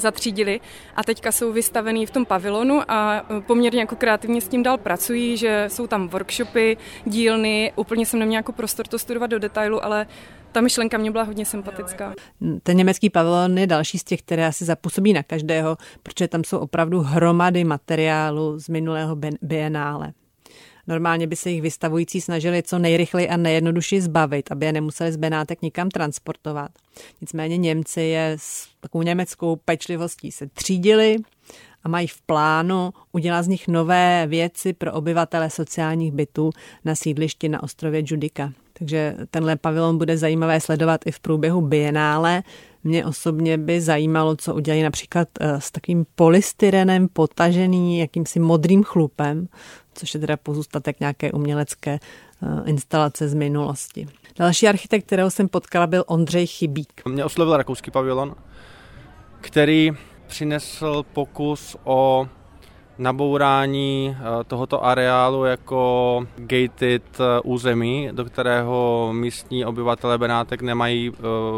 zatřídili 0.00 0.60
a 0.96 1.04
teďka 1.04 1.32
jsou 1.32 1.52
vystavený 1.52 2.06
v 2.06 2.10
tom 2.10 2.24
pavilonu 2.24 2.82
a 2.88 3.24
poměrně 3.46 3.80
jako 3.80 3.96
kreativně 3.96 4.40
s 4.40 4.48
tím 4.48 4.62
dál 4.62 4.78
pracují, 4.78 5.36
že 5.36 5.64
jsou 5.68 5.86
tam 5.86 6.08
workshopy, 6.08 6.76
dílny, 7.04 7.72
úplně 7.76 8.06
jsem 8.06 8.20
neměla 8.20 8.38
jako 8.38 8.52
prostor 8.52 8.86
to 8.86 8.98
studovat 8.98 9.26
do 9.26 9.38
detailu, 9.38 9.84
ale 9.84 10.06
ta 10.52 10.60
myšlenka 10.60 10.98
mě 10.98 11.10
byla 11.10 11.24
hodně 11.24 11.44
sympatická. 11.44 12.14
Ten 12.62 12.76
německý 12.76 13.10
pavilon 13.10 13.58
je 13.58 13.66
další 13.66 13.98
z 13.98 14.04
těch, 14.04 14.22
které 14.22 14.46
asi 14.46 14.64
zapůsobí 14.64 15.12
na 15.12 15.22
každého, 15.22 15.76
protože 16.02 16.28
tam 16.28 16.44
jsou 16.44 16.58
opravdu 16.58 17.00
hromady 17.00 17.64
materiálu 17.64 18.58
z 18.58 18.68
minulého 18.68 19.16
bienále. 19.42 20.12
Normálně 20.88 21.26
by 21.26 21.36
se 21.36 21.50
jich 21.50 21.62
vystavující 21.62 22.20
snažili 22.20 22.62
co 22.62 22.78
nejrychleji 22.78 23.28
a 23.28 23.36
nejjednodušeji 23.36 24.00
zbavit, 24.00 24.52
aby 24.52 24.66
je 24.66 24.72
nemuseli 24.72 25.12
z 25.12 25.16
Benátek 25.16 25.62
nikam 25.62 25.88
transportovat. 25.88 26.70
Nicméně 27.20 27.56
Němci 27.56 28.00
je 28.00 28.36
s 28.40 28.68
takovou 28.80 29.02
německou 29.02 29.56
pečlivostí 29.56 30.32
se 30.32 30.46
třídili 30.46 31.16
a 31.82 31.88
mají 31.88 32.06
v 32.06 32.22
plánu 32.22 32.90
udělat 33.12 33.42
z 33.42 33.48
nich 33.48 33.68
nové 33.68 34.26
věci 34.26 34.72
pro 34.72 34.92
obyvatele 34.92 35.50
sociálních 35.50 36.12
bytů 36.12 36.50
na 36.84 36.94
sídlišti 36.94 37.48
na 37.48 37.62
ostrově 37.62 38.02
Judika. 38.06 38.52
Takže 38.72 39.16
tenhle 39.30 39.56
pavilon 39.56 39.98
bude 39.98 40.18
zajímavé 40.18 40.60
sledovat 40.60 41.00
i 41.06 41.12
v 41.12 41.20
průběhu 41.20 41.60
bienále. 41.60 42.42
Mě 42.84 43.06
osobně 43.06 43.58
by 43.58 43.80
zajímalo, 43.80 44.36
co 44.36 44.54
udělají 44.54 44.82
například 44.82 45.28
eh, 45.40 45.60
s 45.60 45.70
takým 45.70 46.06
polystyrenem 46.14 47.08
potažený 47.08 47.98
jakýmsi 47.98 48.40
modrým 48.40 48.82
chlupem, 48.82 49.48
což 49.98 50.14
je 50.14 50.20
teda 50.20 50.36
pozůstatek 50.36 51.00
nějaké 51.00 51.32
umělecké 51.32 51.98
eh, 51.98 52.46
instalace 52.64 53.28
z 53.28 53.34
minulosti. 53.34 54.08
Další 54.38 54.68
architekt, 54.68 55.06
kterého 55.06 55.30
jsem 55.30 55.48
potkala, 55.48 55.86
byl 55.86 56.04
Ondřej 56.06 56.46
Chybík. 56.46 57.02
Mě 57.08 57.24
oslovil 57.24 57.56
rakouský 57.56 57.90
pavilon, 57.90 58.34
který 59.40 59.90
přinesl 60.26 61.04
pokus 61.12 61.76
o 61.84 62.28
nabourání 62.98 64.16
eh, 64.18 64.44
tohoto 64.44 64.84
areálu 64.84 65.44
jako 65.44 66.26
gated 66.36 67.20
eh, 67.20 67.40
území, 67.44 68.08
do 68.12 68.24
kterého 68.24 69.10
místní 69.12 69.64
obyvatele 69.64 70.18
Benátek 70.18 70.62
nemají 70.62 71.12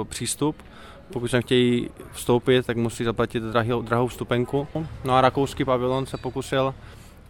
přístup 0.05 0.57
Pokud 1.13 1.29
sem 1.29 1.43
chtějí 1.43 1.91
vstoupit, 2.13 2.67
tak 2.67 2.77
musí 2.77 3.05
zaplatit 3.05 3.43
drahou 3.83 4.07
vstupenku. 4.07 4.67
No 5.05 5.15
a 5.15 5.21
rakouský 5.21 5.65
pavilon 5.65 6.07
se 6.07 6.17
pokusil 6.17 6.75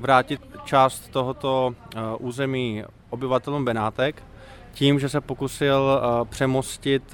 vrátit 0.00 0.40
část 0.64 1.08
tohoto 1.08 1.74
území 2.18 2.84
obyvatelům 3.10 3.64
Benátek 3.64 4.22
tím, 4.72 5.00
že 5.00 5.08
se 5.08 5.20
pokusil 5.20 6.00
přemostit 6.24 7.12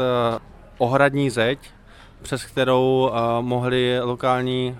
ohradní 0.79 1.31
zeď, 1.31 1.59
přes 2.23 2.45
kterou 2.45 3.11
mohli 3.41 4.01
lokální 4.01 4.77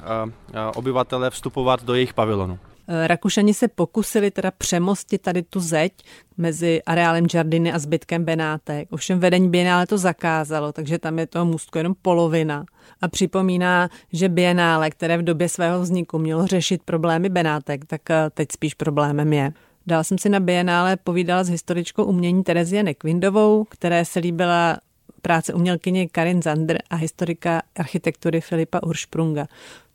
obyvatele 0.75 1.31
vstupovat 1.31 1.85
do 1.85 1.95
jejich 1.95 2.15
pavilonu. 2.15 2.59
Rakušani 3.07 3.55
se 3.55 3.69
pokusili 3.69 4.31
teda 4.31 4.51
přemostit 4.51 5.23
tady 5.23 5.43
tu 5.43 5.61
zeď 5.61 5.93
mezi 6.37 6.83
areálem 6.83 7.27
Jardiny 7.35 7.73
a 7.73 7.79
zbytkem 7.79 8.25
Benátek. 8.25 8.93
Ovšem 8.93 9.21
vedení 9.21 9.49
Bienále 9.49 9.87
to 9.87 9.99
zakázalo, 9.99 10.73
takže 10.73 10.99
tam 10.99 11.19
je 11.19 11.27
toho 11.27 11.45
můstku 11.45 11.79
jenom 11.79 11.95
polovina. 12.03 12.65
A 13.01 13.09
připomíná, 13.09 13.89
že 14.13 14.29
Bienále, 14.29 14.91
které 14.91 15.19
v 15.19 15.23
době 15.23 15.49
svého 15.49 15.81
vzniku 15.81 16.19
mělo 16.19 16.47
řešit 16.47 16.83
problémy 16.83 17.29
Benátek, 17.29 17.85
tak 17.85 18.11
eh, 18.11 18.31
teď 18.35 18.53
spíš 18.53 18.75
problémem 18.75 19.33
je. 19.33 19.53
Dál 19.87 20.05
jsem 20.05 20.19
si 20.19 20.29
na 20.29 20.41
Bienále 20.41 20.97
povídala 20.97 21.45
s 21.45 21.49
historičkou 21.49 22.05
umění 22.05 22.45
Terezie 22.45 22.83
Nekvindovou, 22.83 23.65
které 23.65 24.05
se 24.05 24.21
líbila 24.21 24.79
práce 25.23 25.55
umělkyně 25.55 26.09
Karin 26.09 26.43
Zander 26.43 26.79
a 26.91 26.97
historika 26.97 27.63
architektury 27.77 28.41
Filipa 28.41 28.83
Ursprunga 28.83 29.47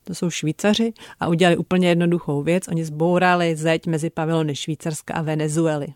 to 0.04 0.16
jsou 0.16 0.30
Švýcaři, 0.30 0.94
a 1.20 1.28
udělali 1.28 1.58
úplně 1.58 1.90
jednoduchou 1.90 2.44
věc. 2.44 2.68
Oni 2.68 2.86
zbourali 2.86 3.56
zeď 3.56 3.88
mezi 3.88 4.10
pavilony 4.10 4.56
Švýcarska 4.56 5.14
a 5.14 5.22
Venezuely 5.22 5.88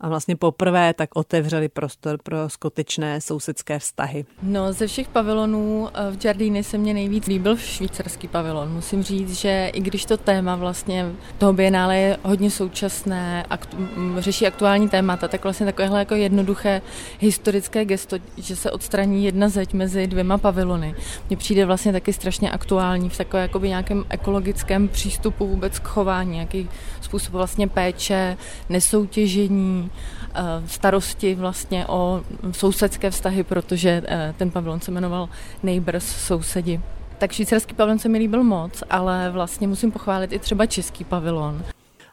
a 0.00 0.08
vlastně 0.08 0.36
poprvé 0.36 0.94
tak 0.94 1.10
otevřeli 1.14 1.68
prostor 1.68 2.18
pro 2.22 2.48
skutečné 2.48 3.20
sousedské 3.20 3.78
vztahy. 3.78 4.24
No, 4.42 4.72
ze 4.72 4.86
všech 4.86 5.08
pavilonů 5.08 5.88
eh, 5.88 6.10
v 6.10 6.16
Giardini 6.16 6.64
se 6.64 6.78
mně 6.78 6.94
nejvíc 6.94 7.26
líbil 7.26 7.56
švýcarský 7.56 8.28
pavilon. 8.28 8.72
Musím 8.72 9.02
říct, 9.02 9.32
že 9.32 9.70
i 9.74 9.80
když 9.80 10.04
to 10.04 10.16
téma 10.16 10.56
vlastně 10.56 11.06
toho 11.38 11.52
bienále 11.52 11.96
je 11.98 12.18
hodně 12.22 12.50
současné, 12.50 13.44
aktu, 13.50 13.76
řeší 14.18 14.46
aktuální 14.46 14.88
témata, 14.88 15.28
tak 15.28 15.42
vlastně 15.42 15.66
takovéhle 15.66 15.98
jako 15.98 16.14
jednoduché 16.14 16.82
historické 17.18 17.84
gesto, 17.84 18.16
že 18.36 18.56
se 18.56 18.70
odstraní 18.70 19.24
jedna 19.24 19.48
zeď 19.48 19.72
mezi 19.72 20.06
dvěma 20.06 20.38
pavilony, 20.38 20.94
mně 21.28 21.36
přijde 21.36 21.66
vlastně 21.66 21.92
taky 21.92 22.12
strašně 22.12 22.50
aktuální 22.50 23.08
v 23.08 23.16
takové 23.16 23.42
jakoby 23.42 23.68
nějakém 23.68 24.04
ekologickém 24.08 24.88
přístupu 24.88 25.46
vůbec 25.46 25.78
k 25.78 25.88
chování, 25.88 26.32
nějaký 26.32 26.68
způsob 27.00 27.32
vlastně 27.32 27.68
péče, 27.68 28.36
nesoutěžení, 28.68 29.85
Eh, 30.34 30.68
starosti 30.68 31.34
vlastně 31.34 31.86
o 31.86 32.22
sousedské 32.52 33.10
vztahy, 33.10 33.44
protože 33.44 34.02
eh, 34.06 34.34
ten 34.38 34.50
pavilon 34.50 34.80
se 34.80 34.90
jmenoval 34.90 35.28
Neighbors, 35.62 36.04
sousedi. 36.04 36.80
Tak 37.18 37.32
švýcarský 37.32 37.74
pavilon 37.74 37.98
se 37.98 38.08
mi 38.08 38.18
líbil 38.18 38.44
moc, 38.44 38.82
ale 38.90 39.30
vlastně 39.30 39.68
musím 39.68 39.92
pochválit 39.92 40.32
i 40.32 40.38
třeba 40.38 40.66
český 40.66 41.04
pavilon. 41.04 41.62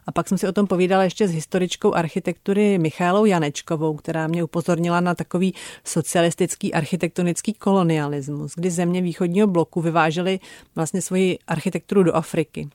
A 0.06 0.12
pak 0.12 0.28
jsem 0.28 0.38
si 0.38 0.48
o 0.48 0.52
tom 0.52 0.66
povídala 0.66 1.04
ještě 1.04 1.28
s 1.28 1.30
historičkou 1.30 1.94
architektury 1.94 2.78
Michálou 2.78 3.24
Janečkovou, 3.24 3.96
která 3.96 4.26
mě 4.26 4.44
upozornila 4.44 5.00
na 5.00 5.14
takový 5.14 5.54
socialistický 5.84 6.74
architektonický 6.74 7.52
kolonialismus, 7.52 8.52
kdy 8.56 8.70
země 8.70 9.02
východního 9.02 9.46
bloku 9.46 9.80
vyvážely 9.80 10.40
vlastně 10.74 11.02
svoji 11.02 11.38
architekturu 11.46 12.02
do 12.02 12.16
Afriky. 12.16 12.68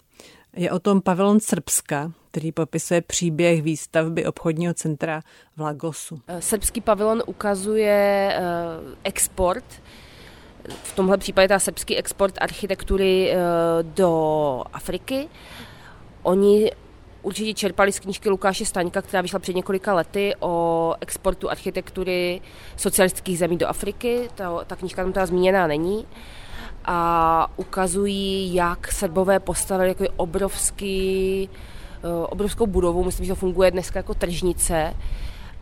Je 0.56 0.72
o 0.72 0.80
tom 0.80 1.02
pavilon 1.02 1.40
Srbska, 1.40 2.12
který 2.32 2.52
popisuje 2.52 3.02
příběh 3.02 3.62
výstavby 3.62 4.26
obchodního 4.26 4.74
centra 4.74 5.22
v 5.56 5.62
Lagosu. 5.62 6.22
Eh, 6.28 6.42
srbský 6.42 6.82
pavilon 6.82 7.24
ukazuje 7.26 8.34
eh, 8.34 8.42
export, 9.04 9.66
v 10.84 10.96
tomhle 10.96 11.18
případě 11.18 11.48
ta 11.48 11.60
srbský 11.60 11.98
export 11.98 12.36
architektury 12.42 13.32
eh, 13.32 13.38
do 13.84 14.64
Afriky. 14.74 15.28
Oni 16.24 16.72
určitě 17.22 17.54
čerpali 17.54 17.92
z 17.92 18.00
knížky 18.00 18.30
Lukáše 18.30 18.66
Staňka, 18.66 19.02
která 19.02 19.22
vyšla 19.22 19.40
před 19.40 19.56
několika 19.56 19.94
lety 19.94 20.36
o 20.40 20.96
exportu 21.02 21.50
architektury 21.50 22.42
socialistických 22.78 23.40
zemí 23.40 23.58
do 23.58 23.68
Afriky. 23.68 24.30
Ta, 24.36 24.64
ta 24.64 24.76
knížka 24.76 25.04
tam 25.04 25.14
teda 25.14 25.26
zmíněná 25.26 25.68
není 25.68 26.06
a 26.86 27.52
ukazují, 27.58 28.54
jak 28.54 28.92
Srbové 28.92 29.40
postavili 29.40 29.90
jako 29.90 30.06
obrovský, 30.16 31.50
eh, 31.54 31.79
obrovskou 32.30 32.68
budovu, 32.68 33.04
myslím, 33.04 33.26
že 33.26 33.32
to 33.32 33.36
funguje 33.36 33.72
dneska 33.72 34.00
jako 34.00 34.14
tržnice, 34.14 34.94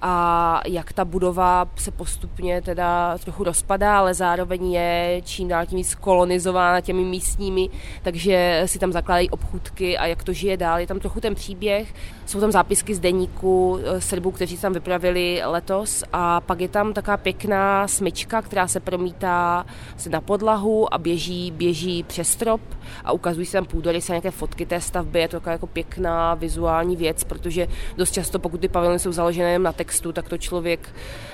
a 0.01 0.61
jak 0.67 0.93
ta 0.93 1.05
budova 1.05 1.67
se 1.75 1.91
postupně 1.91 2.61
teda 2.61 3.17
trochu 3.17 3.43
rozpadá, 3.43 3.97
ale 3.97 4.13
zároveň 4.13 4.73
je 4.73 5.21
čím 5.23 5.47
dál 5.47 5.65
tím 5.65 5.77
víc 5.77 5.95
kolonizována 5.95 6.81
těmi 6.81 7.03
místními, 7.03 7.69
takže 8.01 8.63
si 8.65 8.79
tam 8.79 8.91
zakládají 8.91 9.29
obchůdky 9.29 9.97
a 9.97 10.05
jak 10.05 10.23
to 10.23 10.33
žije 10.33 10.57
dál. 10.57 10.79
Je 10.79 10.87
tam 10.87 10.99
trochu 10.99 11.19
ten 11.19 11.35
příběh, 11.35 11.93
jsou 12.25 12.39
tam 12.39 12.51
zápisky 12.51 12.95
z 12.95 12.99
deníku 12.99 13.79
eh, 13.83 14.01
Srbů, 14.01 14.31
kteří 14.31 14.57
tam 14.57 14.73
vypravili 14.73 15.41
letos 15.45 16.03
a 16.13 16.41
pak 16.41 16.61
je 16.61 16.67
tam 16.67 16.93
taková 16.93 17.17
pěkná 17.17 17.87
smyčka, 17.87 18.41
která 18.41 18.67
se 18.67 18.79
promítá 18.79 19.65
na 20.09 20.21
podlahu 20.21 20.93
a 20.93 20.97
běží, 20.97 21.51
běží 21.51 22.03
přes 22.03 22.29
strop 22.29 22.61
a 23.03 23.11
ukazují 23.11 23.45
se 23.45 23.57
tam 23.57 23.65
půdorysy 23.65 24.11
a 24.11 24.15
nějaké 24.15 24.31
fotky 24.31 24.65
té 24.65 24.81
stavby. 24.81 25.19
Je 25.19 25.27
to 25.27 25.37
taková 25.37 25.51
jako 25.51 25.67
pěkná 25.67 26.33
vizuální 26.33 26.95
věc, 26.95 27.23
protože 27.23 27.67
dost 27.97 28.11
často, 28.11 28.39
pokud 28.39 28.61
ty 28.61 28.67
pavilony 28.67 28.99
jsou 28.99 29.11
založené 29.11 29.59
na 29.59 29.71
textu, 29.87 30.11
tak 30.11 30.29
to 30.29 30.37
člověk 30.37 30.89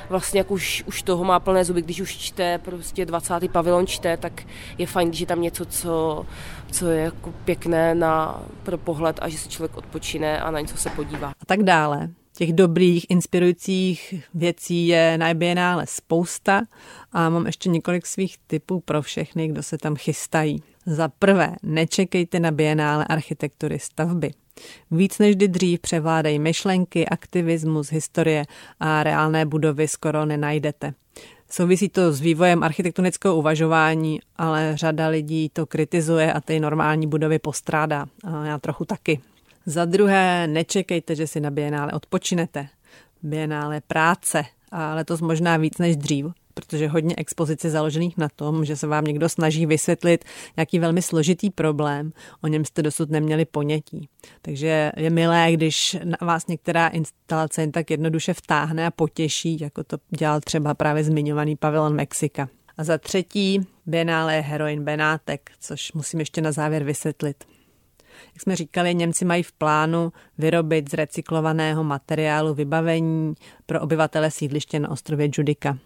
vlastně 0.09 0.39
jak 0.39 0.51
už, 0.51 0.83
už 0.85 1.01
toho 1.01 1.23
má 1.23 1.39
plné 1.39 1.65
zuby, 1.65 1.81
když 1.81 2.01
už 2.01 2.17
čte 2.17 2.57
prostě 2.57 3.05
20. 3.05 3.51
pavilon 3.51 3.87
čte, 3.87 4.17
tak 4.17 4.45
je 4.77 4.87
fajn, 4.87 5.07
když 5.09 5.19
je 5.19 5.27
tam 5.27 5.41
něco, 5.41 5.65
co, 5.65 6.25
co 6.71 6.89
je 6.89 7.03
jako 7.03 7.33
pěkné 7.45 7.95
na, 7.95 8.43
pro 8.63 8.77
pohled 8.77 9.19
a 9.21 9.29
že 9.29 9.37
se 9.37 9.49
člověk 9.49 9.77
odpočine 9.77 10.39
a 10.41 10.51
na 10.51 10.59
něco 10.59 10.77
se 10.77 10.89
podívá. 10.89 11.27
A 11.29 11.45
tak 11.45 11.63
dále. 11.63 12.09
Těch 12.35 12.53
dobrých, 12.53 13.05
inspirujících 13.09 14.13
věcí 14.33 14.87
je 14.87 15.17
na 15.17 15.33
Bienále 15.33 15.85
spousta 15.87 16.61
a 17.11 17.29
mám 17.29 17.45
ještě 17.45 17.69
několik 17.69 18.05
svých 18.05 18.37
typů 18.47 18.79
pro 18.79 19.01
všechny, 19.01 19.47
kdo 19.47 19.63
se 19.63 19.77
tam 19.77 19.95
chystají. 19.95 20.63
Za 20.85 21.07
prvé, 21.07 21.55
nečekejte 21.63 22.39
na 22.39 22.51
Bienále 22.51 23.05
architektury 23.05 23.79
stavby. 23.79 24.31
Víc 24.91 25.19
než 25.19 25.35
kdy 25.35 25.47
dřív 25.47 25.79
převládají 25.79 26.39
myšlenky, 26.39 27.09
aktivismus, 27.09 27.91
historie 27.91 28.45
a 28.79 29.03
reálné 29.03 29.45
budovy 29.45 29.87
skoro 29.87 30.25
nenajdete. 30.25 30.93
Souvisí 31.49 31.89
to 31.89 32.13
s 32.13 32.21
vývojem 32.21 32.63
architektonického 32.63 33.35
uvažování, 33.35 34.19
ale 34.35 34.77
řada 34.77 35.07
lidí 35.07 35.49
to 35.49 35.65
kritizuje 35.65 36.33
a 36.33 36.41
ty 36.41 36.59
normální 36.59 37.07
budovy 37.07 37.39
postrádá. 37.39 38.05
A 38.23 38.45
já 38.45 38.57
trochu 38.57 38.85
taky. 38.85 39.21
Za 39.65 39.85
druhé, 39.85 40.47
nečekejte, 40.47 41.15
že 41.15 41.27
si 41.27 41.39
na 41.39 41.51
Bienále 41.51 41.91
odpočinete. 41.91 42.67
Bienále 43.23 43.81
práce 43.87 44.43
a 44.71 44.93
letos 44.93 45.21
možná 45.21 45.57
víc 45.57 45.77
než 45.77 45.95
dřív 45.95 46.25
protože 46.53 46.87
hodně 46.87 47.15
expozici 47.17 47.69
založených 47.69 48.17
na 48.17 48.29
tom, 48.35 48.65
že 48.65 48.75
se 48.75 48.87
vám 48.87 49.03
někdo 49.03 49.29
snaží 49.29 49.65
vysvětlit 49.65 50.25
nějaký 50.57 50.79
velmi 50.79 51.01
složitý 51.01 51.49
problém, 51.49 52.13
o 52.41 52.47
něm 52.47 52.65
jste 52.65 52.81
dosud 52.81 53.09
neměli 53.09 53.45
ponětí. 53.45 54.09
Takže 54.41 54.91
je 54.97 55.09
milé, 55.09 55.51
když 55.51 55.97
na 56.03 56.17
vás 56.21 56.47
některá 56.47 56.87
instalace 56.87 57.61
jen 57.61 57.71
tak 57.71 57.91
jednoduše 57.91 58.33
vtáhne 58.33 58.87
a 58.87 58.91
potěší, 58.91 59.57
jako 59.61 59.83
to 59.83 59.97
dělal 60.09 60.39
třeba 60.41 60.73
právě 60.73 61.03
zmiňovaný 61.03 61.55
pavilon 61.55 61.95
Mexika. 61.95 62.49
A 62.77 62.83
za 62.83 62.97
třetí, 62.97 63.67
Biennále 63.85 64.35
je 64.35 64.41
heroin 64.41 64.83
Benátek, 64.83 65.51
což 65.59 65.93
musím 65.93 66.19
ještě 66.19 66.41
na 66.41 66.51
závěr 66.51 66.83
vysvětlit. 66.83 67.43
Jak 68.33 68.41
jsme 68.41 68.55
říkali, 68.55 68.95
Němci 68.95 69.25
mají 69.25 69.43
v 69.43 69.51
plánu 69.51 70.13
vyrobit 70.37 70.91
z 70.91 70.93
recyklovaného 70.93 71.83
materiálu 71.83 72.53
vybavení 72.53 73.33
pro 73.65 73.81
obyvatele 73.81 74.31
sídliště 74.31 74.79
na 74.79 74.91
ostrově 74.91 75.29
Judika. 75.37 75.77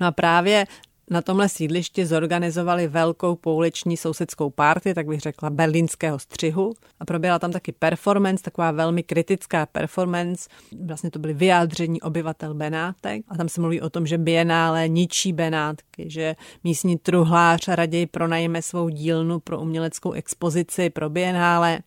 No 0.00 0.06
a 0.06 0.10
právě 0.10 0.66
na 1.10 1.22
tomhle 1.22 1.48
sídlišti 1.48 2.06
zorganizovali 2.06 2.88
velkou 2.88 3.36
pouliční 3.36 3.96
sousedskou 3.96 4.50
párty, 4.50 4.94
tak 4.94 5.06
bych 5.06 5.20
řekla 5.20 5.50
berlínského 5.50 6.18
střihu. 6.18 6.74
A 7.00 7.04
proběhla 7.04 7.38
tam 7.38 7.52
taky 7.52 7.72
performance, 7.72 8.42
taková 8.42 8.70
velmi 8.70 9.02
kritická 9.02 9.66
performance. 9.66 10.48
Vlastně 10.84 11.10
to 11.10 11.18
byly 11.18 11.34
vyjádření 11.34 12.02
obyvatel 12.02 12.54
Benátek. 12.54 13.24
A 13.28 13.36
tam 13.36 13.48
se 13.48 13.60
mluví 13.60 13.80
o 13.80 13.90
tom, 13.90 14.06
že 14.06 14.18
Bienále 14.18 14.88
ničí 14.88 15.32
Benátky, 15.32 16.10
že 16.10 16.36
místní 16.64 16.98
truhlář 16.98 17.68
raději 17.68 18.06
pronajme 18.06 18.62
svou 18.62 18.88
dílnu 18.88 19.40
pro 19.40 19.60
uměleckou 19.60 20.12
expozici 20.12 20.90
pro 20.90 21.10
Bienále 21.10 21.80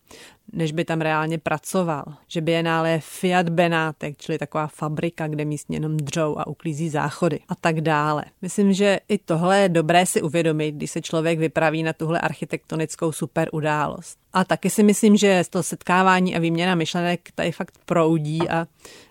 než 0.53 0.71
by 0.71 0.85
tam 0.85 1.01
reálně 1.01 1.37
pracoval. 1.37 2.03
Že 2.27 2.41
Bienále 2.41 2.91
je 2.91 2.99
Fiat 2.99 3.49
Benátek, 3.49 4.17
čili 4.17 4.37
taková 4.37 4.67
fabrika, 4.67 5.27
kde 5.27 5.45
místně 5.45 5.75
jenom 5.75 5.97
dřou 5.97 6.37
a 6.37 6.47
uklízí 6.47 6.89
záchody 6.89 7.39
a 7.49 7.55
tak 7.55 7.81
dále. 7.81 8.25
Myslím, 8.41 8.73
že 8.73 8.99
i 9.07 9.17
tohle 9.17 9.59
je 9.59 9.69
dobré 9.69 10.05
si 10.05 10.21
uvědomit, 10.21 10.71
když 10.71 10.91
se 10.91 11.01
člověk 11.01 11.39
vypraví 11.39 11.83
na 11.83 11.93
tuhle 11.93 12.19
architektonickou 12.19 13.11
super 13.11 13.49
událost. 13.51 14.17
A 14.33 14.43
taky 14.43 14.69
si 14.69 14.83
myslím, 14.83 15.17
že 15.17 15.43
to 15.49 15.63
setkávání 15.63 16.35
a 16.35 16.39
výměna 16.39 16.75
myšlenek 16.75 17.29
tady 17.35 17.51
fakt 17.51 17.77
proudí 17.85 18.49
a 18.49 18.67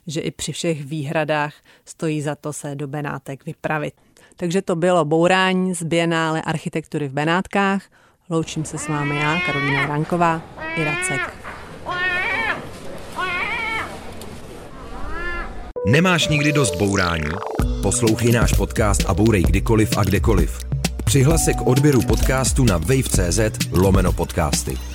že 0.06 0.20
i 0.20 0.30
při 0.30 0.52
všech 0.52 0.84
výhradách 0.84 1.54
stojí 1.84 2.22
za 2.22 2.34
to 2.34 2.52
se 2.52 2.74
do 2.74 2.88
Benátek 2.88 3.46
vypravit. 3.46 3.94
Takže 4.36 4.62
to 4.62 4.76
bylo 4.76 5.04
bourání 5.04 5.74
z 5.74 5.82
Bienále 5.82 6.42
architektury 6.42 7.08
v 7.08 7.12
Benátkách. 7.12 7.82
Loučím 8.30 8.64
se 8.64 8.78
s 8.78 8.88
vámi 8.88 9.16
já, 9.16 9.40
Karolina 9.46 9.86
Ranková, 9.86 10.42
i 10.76 10.84
Racek. 10.84 11.20
Nemáš 15.86 16.28
nikdy 16.28 16.52
dost 16.52 16.76
bourání? 16.76 17.30
Poslouchej 17.82 18.32
náš 18.32 18.52
podcast 18.52 19.04
a 19.06 19.14
bourej 19.14 19.42
kdykoliv 19.42 19.98
a 19.98 20.04
kdekoliv. 20.04 20.58
Přihlas 21.04 21.44
se 21.44 21.54
k 21.54 21.66
odběru 21.66 22.02
podcastu 22.02 22.64
na 22.64 22.78
wave.cz 22.78 23.40
lomeno 23.72 24.12
podcasty. 24.12 24.93